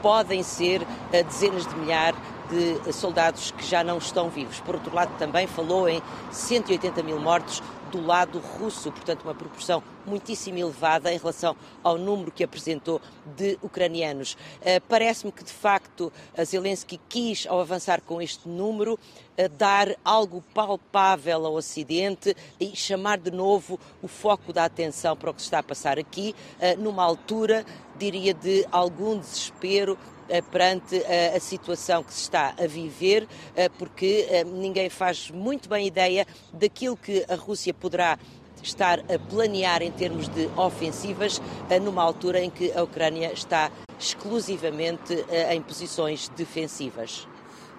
podem 0.00 0.42
ser 0.42 0.80
dezenas 1.10 1.66
de 1.66 1.74
milhares 1.74 2.18
de 2.48 2.92
soldados 2.92 3.50
que 3.50 3.64
já 3.66 3.82
não 3.82 3.98
estão 3.98 4.28
vivos. 4.30 4.60
Por 4.60 4.74
outro 4.74 4.94
lado, 4.94 5.16
também 5.18 5.46
falou 5.46 5.88
em 5.88 6.02
180 6.30 7.02
mil 7.02 7.18
mortos 7.18 7.62
do 7.92 8.04
lado 8.04 8.38
russo, 8.38 8.90
portanto, 8.90 9.22
uma 9.22 9.34
proporção 9.34 9.82
muitíssimo 10.06 10.58
elevada 10.58 11.12
em 11.12 11.18
relação 11.18 11.54
ao 11.84 11.98
número 11.98 12.32
que 12.32 12.42
apresentou 12.42 13.00
de 13.36 13.58
ucranianos. 13.62 14.32
Uh, 14.32 14.80
Parece-me 14.88 15.30
que, 15.30 15.44
de 15.44 15.52
facto, 15.52 16.10
Zelensky 16.42 16.98
quis, 17.08 17.46
ao 17.46 17.60
avançar 17.60 18.00
com 18.00 18.20
este 18.20 18.48
número, 18.48 18.94
uh, 18.94 19.48
dar 19.58 19.94
algo 20.02 20.42
palpável 20.54 21.46
ao 21.46 21.54
Ocidente 21.54 22.34
e 22.58 22.74
chamar 22.74 23.18
de 23.18 23.30
novo 23.30 23.78
o 24.02 24.08
foco 24.08 24.52
da 24.52 24.64
atenção 24.64 25.14
para 25.14 25.30
o 25.30 25.34
que 25.34 25.42
se 25.42 25.46
está 25.46 25.58
a 25.58 25.62
passar 25.62 25.98
aqui, 25.98 26.34
uh, 26.58 26.80
numa 26.80 27.04
altura, 27.04 27.64
diria, 27.98 28.32
de 28.32 28.66
algum 28.72 29.18
desespero 29.18 29.98
eh, 30.21 30.21
perante 30.40 30.96
eh, 30.96 31.34
a 31.36 31.40
situação 31.40 32.02
que 32.02 32.14
se 32.14 32.20
está 32.20 32.54
a 32.58 32.66
viver, 32.66 33.28
eh, 33.54 33.68
porque 33.68 34.44
ninguém 34.46 34.88
faz 34.88 35.30
muito 35.30 35.68
bem 35.68 35.86
ideia 35.86 36.26
daquilo 36.52 36.96
que 36.96 37.24
a 37.28 37.34
Rússia 37.34 37.74
poderá 37.74 38.18
estar 38.62 39.00
a 39.00 39.18
planear 39.28 39.82
em 39.82 39.90
termos 39.90 40.28
de 40.28 40.48
ofensivas 40.56 41.42
numa 41.82 42.02
altura 42.02 42.40
em 42.40 42.48
que 42.48 42.70
a 42.72 42.82
Ucrânia 42.82 43.32
está 43.32 43.72
exclusivamente 43.98 45.14
em 45.50 45.60
posições 45.60 46.28
defensivas. 46.28 47.26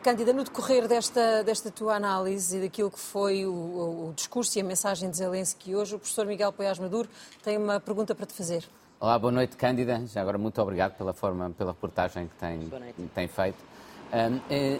Cândida, 0.03 0.33
no 0.33 0.43
decorrer 0.43 0.85
desta, 0.85 1.45
desta 1.45 1.71
tua 1.71 1.95
análise 1.95 2.57
e 2.57 2.61
daquilo 2.63 2.91
que 2.91 2.99
foi 2.99 3.45
o, 3.45 4.09
o 4.09 4.13
discurso 4.13 4.57
e 4.57 4.61
a 4.61 4.63
mensagem 4.63 5.09
de 5.09 5.15
Zelensky 5.15 5.73
hoje, 5.73 5.95
o 5.95 5.99
professor 5.99 6.25
Miguel 6.25 6.51
Poiás 6.51 6.77
Maduro 6.77 7.07
tem 7.41 7.57
uma 7.57 7.79
pergunta 7.79 8.13
para 8.13 8.25
te 8.25 8.33
fazer. 8.33 8.67
Olá, 9.03 9.19
boa 9.19 9.33
noite, 9.33 9.57
Cândida. 9.57 10.01
Já 10.07 10.21
agora, 10.21 10.37
muito 10.37 10.61
obrigado 10.61 10.95
pela 10.95 11.11
forma, 11.11 11.49
pela 11.49 11.73
reportagem 11.73 12.25
que 12.25 12.35
tem, 12.35 12.71
tem 13.13 13.27
feito. 13.27 13.57
Um, 14.13 14.39
é, 14.49 14.79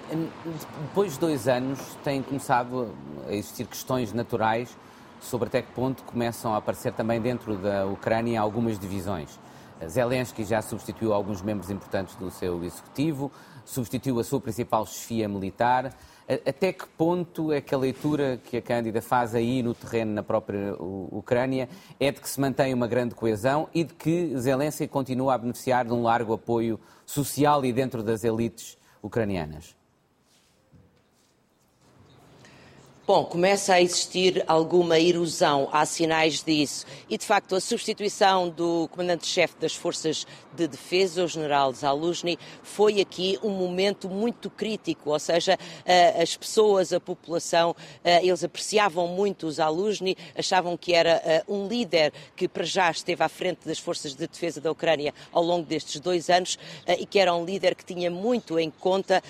depois 0.88 1.16
de 1.16 1.20
dois 1.20 1.46
anos, 1.50 1.98
têm 2.06 2.22
começado 2.22 2.96
a 3.28 3.34
existir 3.34 3.68
questões 3.68 4.14
naturais 4.14 4.78
sobre 5.20 5.50
até 5.50 5.62
que 5.62 5.74
ponto 5.74 6.04
começam 6.04 6.54
a 6.54 6.58
aparecer 6.60 6.94
também 6.94 7.20
dentro 7.20 7.58
da 7.58 7.86
Ucrânia 7.86 8.40
algumas 8.40 8.80
divisões. 8.80 9.38
Zelensky 9.90 10.46
já 10.46 10.62
substituiu 10.62 11.12
alguns 11.12 11.42
membros 11.42 11.70
importantes 11.70 12.16
do 12.16 12.32
seu 12.32 12.64
executivo, 12.64 13.30
substituiu 13.66 14.22
a 14.22 14.24
sua 14.24 14.40
principal 14.40 14.86
chefia 14.86 15.28
militar. 15.28 15.94
Até 16.28 16.72
que 16.72 16.88
ponto 16.88 17.52
é 17.52 17.60
que 17.60 17.76
a 17.76 17.78
leitura 17.78 18.40
que 18.44 18.58
a 18.58 18.62
Cândida 18.62 19.02
faz 19.02 19.36
aí 19.36 19.62
no 19.62 19.74
terreno 19.74 20.14
na 20.14 20.24
própria 20.24 20.74
Ucrânia 20.80 21.68
é 22.00 22.12
de 22.12 22.22
que 22.22 22.30
se 22.30 22.40
mantém 22.40 22.74
uma 22.74 22.88
grande 22.88 23.14
coesão 23.14 23.68
e 23.74 23.84
de 23.84 23.94
que 23.94 24.38
Zelensky 24.38 24.88
continua 24.88 25.34
a 25.34 25.38
beneficiar 25.38 25.86
de 25.86 25.92
um 25.92 26.02
largo 26.02 26.34
apoio 26.34 26.80
social 27.06 27.64
e 27.66 27.74
dentro 27.74 28.02
das 28.02 28.24
elites 28.24 28.78
ucranianas? 29.02 29.76
Bom, 33.06 33.26
começa 33.26 33.74
a 33.74 33.82
existir 33.82 34.46
alguma 34.48 34.98
erosão, 34.98 35.68
há 35.74 35.86
sinais 35.86 36.42
disso. 36.42 36.86
E, 37.10 37.18
de 37.18 37.26
facto, 37.26 37.54
a 37.54 37.60
substituição 37.60 38.48
do 38.48 38.88
comandante-chefe 38.94 39.56
das 39.60 39.76
Forças 39.76 40.26
de 40.54 40.70
Defesa, 40.70 41.26
o 41.26 41.28
general 41.28 41.74
Zaluzny, 41.74 42.40
foi 42.62 43.02
aqui 43.02 43.38
um 43.44 43.50
momento 43.50 44.08
muito 44.08 44.50
crítico, 44.50 45.10
ou 45.10 45.20
seja, 45.20 45.60
as 46.18 46.38
pessoas, 46.38 46.94
a 46.94 47.00
população, 47.00 47.76
eles 48.06 48.42
apreciavam 48.42 49.06
muito 49.06 49.48
o 49.48 49.52
Zaluzny, 49.52 50.16
achavam 50.34 50.78
que 50.78 50.94
era 50.94 51.44
um 51.46 51.68
líder 51.68 52.14
que 52.38 52.48
para 52.48 52.64
já 52.64 52.90
esteve 52.90 53.22
à 53.22 53.28
frente 53.28 53.68
das 53.68 53.80
Forças 53.80 54.16
de 54.16 54.26
Defesa 54.26 54.62
da 54.62 54.72
Ucrânia 54.72 55.14
ao 55.34 55.44
longo 55.44 55.66
destes 55.66 56.00
dois 56.00 56.30
anos 56.30 56.58
e 56.88 57.06
que 57.06 57.20
era 57.20 57.36
um 57.36 57.44
líder 57.44 57.76
que 57.76 57.84
tinha 57.84 58.10
muito 58.10 58.58
em 58.58 58.72
conta 58.72 59.22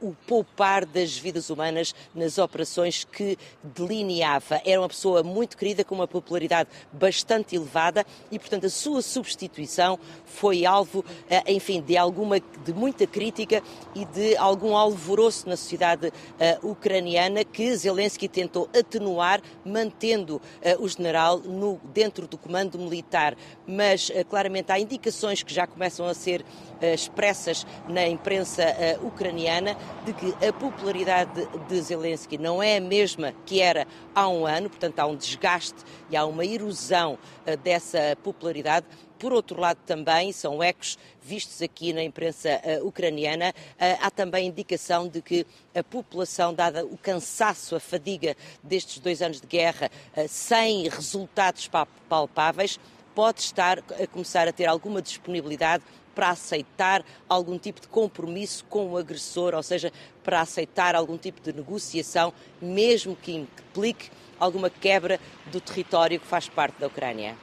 o 0.00 0.12
poupar 0.26 0.84
das 0.84 1.16
vidas 1.16 1.50
humanas 1.50 1.94
nas 2.12 2.36
operações 2.36 3.06
que 3.12 3.38
delineava. 3.62 4.60
Era 4.64 4.80
uma 4.80 4.88
pessoa 4.88 5.22
muito 5.22 5.56
querida, 5.56 5.84
com 5.84 5.94
uma 5.94 6.08
popularidade 6.08 6.70
bastante 6.92 7.54
elevada 7.54 8.04
e, 8.30 8.38
portanto, 8.38 8.66
a 8.66 8.70
sua 8.70 9.02
substituição 9.02 9.98
foi 10.24 10.64
alvo, 10.64 11.04
eh, 11.28 11.52
enfim, 11.52 11.80
de 11.80 11.96
alguma, 11.96 12.40
de 12.40 12.72
muita 12.72 13.06
crítica 13.06 13.62
e 13.94 14.04
de 14.06 14.36
algum 14.36 14.76
alvoroço 14.76 15.48
na 15.48 15.56
sociedade 15.56 16.08
uh, 16.08 16.70
ucraniana 16.70 17.44
que 17.44 17.76
Zelensky 17.76 18.28
tentou 18.28 18.68
atenuar, 18.76 19.40
mantendo 19.64 20.36
uh, 20.36 20.82
o 20.82 20.88
general 20.88 21.38
no, 21.38 21.80
dentro 21.92 22.26
do 22.26 22.38
comando 22.38 22.78
militar. 22.78 23.36
Mas, 23.66 24.08
uh, 24.08 24.24
claramente, 24.28 24.72
há 24.72 24.78
indicações 24.78 25.42
que 25.42 25.52
já 25.52 25.66
começam 25.66 26.06
a 26.06 26.14
ser 26.14 26.44
expressas 26.82 27.66
na 27.88 28.06
imprensa 28.06 28.64
ucraniana 29.02 29.76
de 30.04 30.12
que 30.12 30.46
a 30.46 30.52
popularidade 30.52 31.46
de 31.68 31.80
Zelensky 31.80 32.38
não 32.38 32.62
é 32.62 32.76
a 32.76 32.80
mesma 32.80 33.32
que 33.46 33.60
era 33.60 33.86
há 34.14 34.28
um 34.28 34.46
ano, 34.46 34.68
portanto, 34.68 34.98
há 34.98 35.06
um 35.06 35.16
desgaste 35.16 35.78
e 36.10 36.16
há 36.16 36.24
uma 36.24 36.44
erosão 36.44 37.18
dessa 37.62 38.16
popularidade 38.22 38.86
por 39.22 39.32
outro 39.32 39.60
lado, 39.60 39.78
também 39.86 40.32
são 40.32 40.60
ecos 40.60 40.98
vistos 41.22 41.62
aqui 41.62 41.92
na 41.92 42.02
imprensa 42.02 42.60
uh, 42.64 42.84
ucraniana. 42.84 43.54
Uh, 43.74 43.98
há 44.00 44.10
também 44.10 44.48
indicação 44.48 45.06
de 45.06 45.22
que 45.22 45.46
a 45.72 45.84
população, 45.84 46.52
dada 46.52 46.84
o 46.84 46.98
cansaço, 46.98 47.76
a 47.76 47.78
fadiga 47.78 48.36
destes 48.64 48.98
dois 48.98 49.22
anos 49.22 49.40
de 49.40 49.46
guerra, 49.46 49.92
uh, 50.16 50.26
sem 50.26 50.88
resultados 50.88 51.70
palpáveis, 52.08 52.80
pode 53.14 53.40
estar 53.40 53.78
a 53.78 54.06
começar 54.06 54.48
a 54.48 54.52
ter 54.52 54.66
alguma 54.66 55.00
disponibilidade 55.00 55.84
para 56.14 56.30
aceitar 56.30 57.04
algum 57.28 57.58
tipo 57.58 57.80
de 57.80 57.88
compromisso 57.88 58.64
com 58.68 58.90
o 58.90 58.98
agressor, 58.98 59.54
ou 59.54 59.62
seja, 59.62 59.92
para 60.22 60.40
aceitar 60.40 60.94
algum 60.94 61.16
tipo 61.16 61.40
de 61.40 61.52
negociação, 61.52 62.32
mesmo 62.60 63.16
que 63.16 63.32
implique 63.32 64.10
alguma 64.38 64.68
quebra 64.68 65.18
do 65.50 65.60
território 65.60 66.20
que 66.20 66.26
faz 66.26 66.48
parte 66.48 66.78
da 66.78 66.86
Ucrânia. 66.86 67.36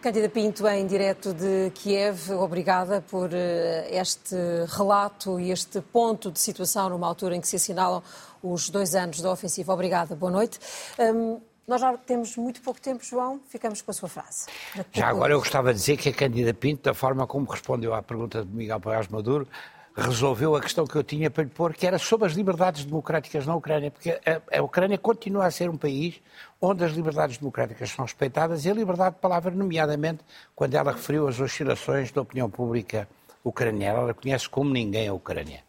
Cândida 0.00 0.28
Pinto, 0.28 0.66
em 0.66 0.84
direto 0.84 1.32
de 1.32 1.70
Kiev, 1.76 2.32
obrigada 2.32 3.00
por 3.02 3.30
eh, 3.32 3.86
este 3.92 4.34
relato 4.76 5.38
e 5.38 5.52
este 5.52 5.80
ponto 5.80 6.28
de 6.28 6.40
situação 6.40 6.88
numa 6.88 7.06
altura 7.06 7.36
em 7.36 7.40
que 7.40 7.46
se 7.46 7.54
assinalam 7.54 8.02
os 8.42 8.68
dois 8.68 8.96
anos 8.96 9.20
da 9.20 9.30
ofensiva. 9.30 9.72
Obrigada, 9.72 10.16
boa 10.16 10.32
noite. 10.32 10.58
Um, 10.98 11.40
nós 11.72 11.80
já 11.80 11.96
temos 11.96 12.36
muito 12.36 12.60
pouco 12.60 12.78
tempo, 12.78 13.02
João, 13.02 13.40
ficamos 13.48 13.80
com 13.80 13.90
a 13.90 13.94
sua 13.94 14.08
frase. 14.08 14.46
Já 14.92 15.08
agora 15.08 15.32
eu 15.32 15.38
gostava 15.38 15.72
de 15.72 15.80
dizer 15.80 15.96
que 15.96 16.10
a 16.10 16.12
Cândida 16.12 16.52
Pinto, 16.52 16.82
da 16.82 16.92
forma 16.92 17.26
como 17.26 17.50
respondeu 17.50 17.94
à 17.94 18.02
pergunta 18.02 18.44
de 18.44 18.54
Miguel 18.54 18.78
Paiás 18.78 19.08
Maduro, 19.08 19.48
resolveu 19.96 20.54
a 20.54 20.60
questão 20.60 20.86
que 20.86 20.94
eu 20.94 21.02
tinha 21.02 21.30
para 21.30 21.44
lhe 21.44 21.48
pôr, 21.48 21.72
que 21.72 21.86
era 21.86 21.98
sobre 21.98 22.26
as 22.26 22.34
liberdades 22.34 22.84
democráticas 22.84 23.46
na 23.46 23.54
Ucrânia, 23.54 23.90
porque 23.90 24.10
a, 24.10 24.58
a, 24.58 24.62
Ucrânia 24.62 24.98
continua 24.98 25.46
a 25.46 25.50
ser 25.50 25.70
um 25.70 25.76
país 25.78 26.20
onde 26.60 26.84
as 26.84 26.92
liberdades 26.92 27.38
democráticas 27.38 27.88
são 27.90 28.04
respeitadas 28.04 28.66
e 28.66 28.70
a 28.70 28.74
liberdade 28.74 29.14
de 29.14 29.22
palavra, 29.22 29.50
nomeadamente 29.50 30.20
quando 30.54 30.74
ela 30.74 30.92
referiu 30.92 31.26
as 31.26 31.40
oscilações 31.40 32.12
da 32.12 32.20
opinião 32.20 32.50
pública 32.50 33.08
ucraniana. 33.42 34.00
Ela 34.00 34.14
conhece 34.14 34.46
como 34.46 34.70
ninguém 34.70 35.08
a 35.08 35.14
Ucrânia. 35.14 35.60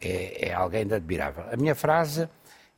É, 0.00 0.48
é 0.48 0.54
alguém 0.54 0.86
de 0.86 0.94
admirável. 0.94 1.44
A 1.52 1.56
minha 1.58 1.74
frase 1.74 2.26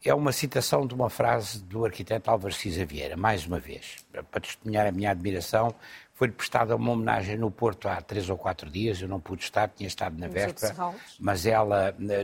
é 0.04 0.14
uma 0.14 0.32
citação 0.32 0.86
de 0.86 0.94
uma 0.94 1.08
frase 1.08 1.62
do 1.62 1.84
arquiteto 1.84 2.30
Álvaro 2.30 2.54
Cisa 2.54 2.84
Vieira, 2.84 3.16
mais 3.16 3.46
uma 3.46 3.58
vez, 3.58 3.96
para 4.30 4.40
testemunhar 4.40 4.86
a 4.86 4.92
minha 4.92 5.10
admiração 5.10 5.74
foi-lhe 6.14 6.32
prestada 6.32 6.76
uma 6.76 6.92
homenagem 6.92 7.36
no 7.36 7.50
Porto 7.50 7.88
há 7.88 8.00
três 8.00 8.30
ou 8.30 8.38
quatro 8.38 8.70
dias, 8.70 9.02
eu 9.02 9.08
não 9.08 9.18
pude 9.18 9.42
estar, 9.42 9.68
tinha 9.68 9.88
estado 9.88 10.16
na 10.18 10.28
véspera, 10.28 10.94
mas 11.18 11.44
ela, 11.44 11.94
na, 11.98 12.14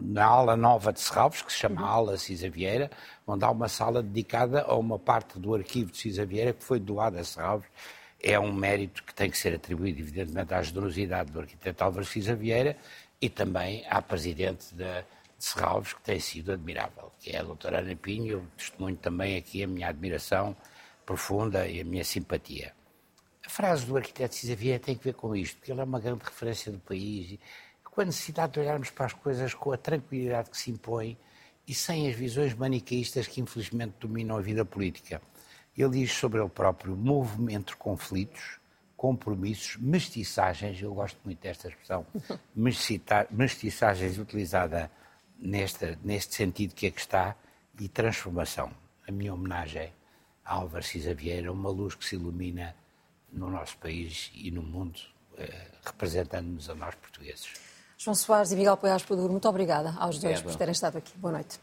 na 0.00 0.24
ala 0.24 0.56
nova 0.56 0.92
de 0.92 1.00
Serralves, 1.00 1.42
que 1.42 1.52
se 1.52 1.58
chama 1.58 1.82
uhum. 1.82 1.86
Ala 1.88 2.16
Cisa 2.16 2.48
Vieira, 2.48 2.88
onde 3.26 3.44
há 3.44 3.50
uma 3.50 3.68
sala 3.68 4.02
dedicada 4.02 4.62
a 4.62 4.74
uma 4.76 4.98
parte 4.98 5.38
do 5.38 5.52
arquivo 5.52 5.90
de 5.90 5.98
Cisa 5.98 6.24
Vieira 6.24 6.52
que 6.52 6.62
foi 6.62 6.78
doada 6.78 7.20
a 7.20 7.24
Serralves, 7.24 7.68
é 8.22 8.38
um 8.38 8.52
mérito 8.52 9.02
que 9.02 9.12
tem 9.12 9.28
que 9.28 9.36
ser 9.36 9.54
atribuído, 9.54 10.00
evidentemente, 10.00 10.54
à 10.54 10.62
generosidade 10.62 11.32
do 11.32 11.40
arquiteto 11.40 11.84
Álvaro 11.84 12.06
Cisa 12.06 12.36
Vieira 12.36 12.76
e 13.20 13.28
também 13.28 13.84
à 13.90 14.00
presidente 14.00 14.72
da, 14.74 15.04
de 15.38 15.44
Serralves, 15.44 15.92
que 15.92 16.02
tem 16.02 16.18
sido 16.18 16.52
admirável, 16.52 17.12
que 17.20 17.30
é 17.30 17.38
a 17.38 17.42
doutora 17.42 17.78
Ana 17.78 17.94
Pinho, 17.94 18.50
testemunho 18.56 18.96
também 18.96 19.36
aqui 19.36 19.62
a 19.62 19.68
minha 19.68 19.88
admiração 19.88 20.56
profunda 21.06 21.66
e 21.66 21.80
a 21.80 21.84
minha 21.84 22.04
simpatia. 22.04 22.74
A 23.46 23.48
frase 23.48 23.86
do 23.86 23.96
arquiteto 23.96 24.34
Cisa 24.34 24.56
tem 24.78 24.96
que 24.96 25.04
ver 25.04 25.14
com 25.14 25.34
isto, 25.34 25.56
porque 25.56 25.72
ele 25.72 25.80
é 25.80 25.84
uma 25.84 26.00
grande 26.00 26.22
referência 26.24 26.70
do 26.70 26.78
país, 26.78 27.38
com 27.84 28.02
a 28.02 28.04
necessidade 28.04 28.52
de 28.52 28.60
olharmos 28.60 28.90
para 28.90 29.06
as 29.06 29.12
coisas 29.12 29.54
com 29.54 29.72
a 29.72 29.76
tranquilidade 29.78 30.50
que 30.50 30.58
se 30.58 30.70
impõe 30.70 31.16
e 31.66 31.72
sem 31.72 32.08
as 32.08 32.14
visões 32.14 32.54
manicaístas 32.54 33.26
que 33.26 33.40
infelizmente 33.40 33.94
dominam 34.00 34.36
a 34.36 34.40
vida 34.40 34.64
política. 34.64 35.22
Ele 35.76 36.00
diz 36.00 36.12
sobre 36.12 36.40
ele 36.40 36.48
próprio 36.48 36.96
movimento 36.96 37.72
entre 37.72 37.76
conflitos, 37.76 38.58
compromissos, 38.96 39.76
mestiçagens, 39.76 40.82
eu 40.82 40.92
gosto 40.92 41.18
muito 41.24 41.40
desta 41.40 41.68
expressão, 41.68 42.04
mestiçagens 43.30 44.18
utilizada 44.18 44.90
nesta, 45.38 45.98
neste 46.02 46.34
sentido 46.34 46.74
que 46.74 46.86
aqui 46.86 46.98
está, 46.98 47.36
e 47.80 47.88
transformação. 47.88 48.72
A 49.06 49.12
minha 49.12 49.32
homenagem 49.32 49.92
a 50.44 50.54
Álvaro 50.54 50.82
Cisa 50.82 51.14
Vieira, 51.14 51.52
uma 51.52 51.68
luz 51.68 51.94
que 51.94 52.04
se 52.04 52.16
ilumina 52.16 52.74
no 53.30 53.50
nosso 53.50 53.76
país 53.76 54.30
e 54.34 54.50
no 54.50 54.62
mundo, 54.62 54.98
eh, 55.36 55.66
representando-nos 55.84 56.70
a 56.70 56.74
nós 56.74 56.94
portugueses. 56.94 57.52
João 57.98 58.14
Soares 58.14 58.50
e 58.52 58.56
Miguel 58.56 58.76
Poiás 58.78 59.02
Paduro, 59.02 59.30
muito 59.30 59.48
obrigada 59.48 59.94
aos 59.98 60.18
dois 60.18 60.40
por 60.40 60.56
terem 60.56 60.72
estado 60.72 60.96
aqui. 60.96 61.12
Boa 61.18 61.32
noite. 61.32 61.60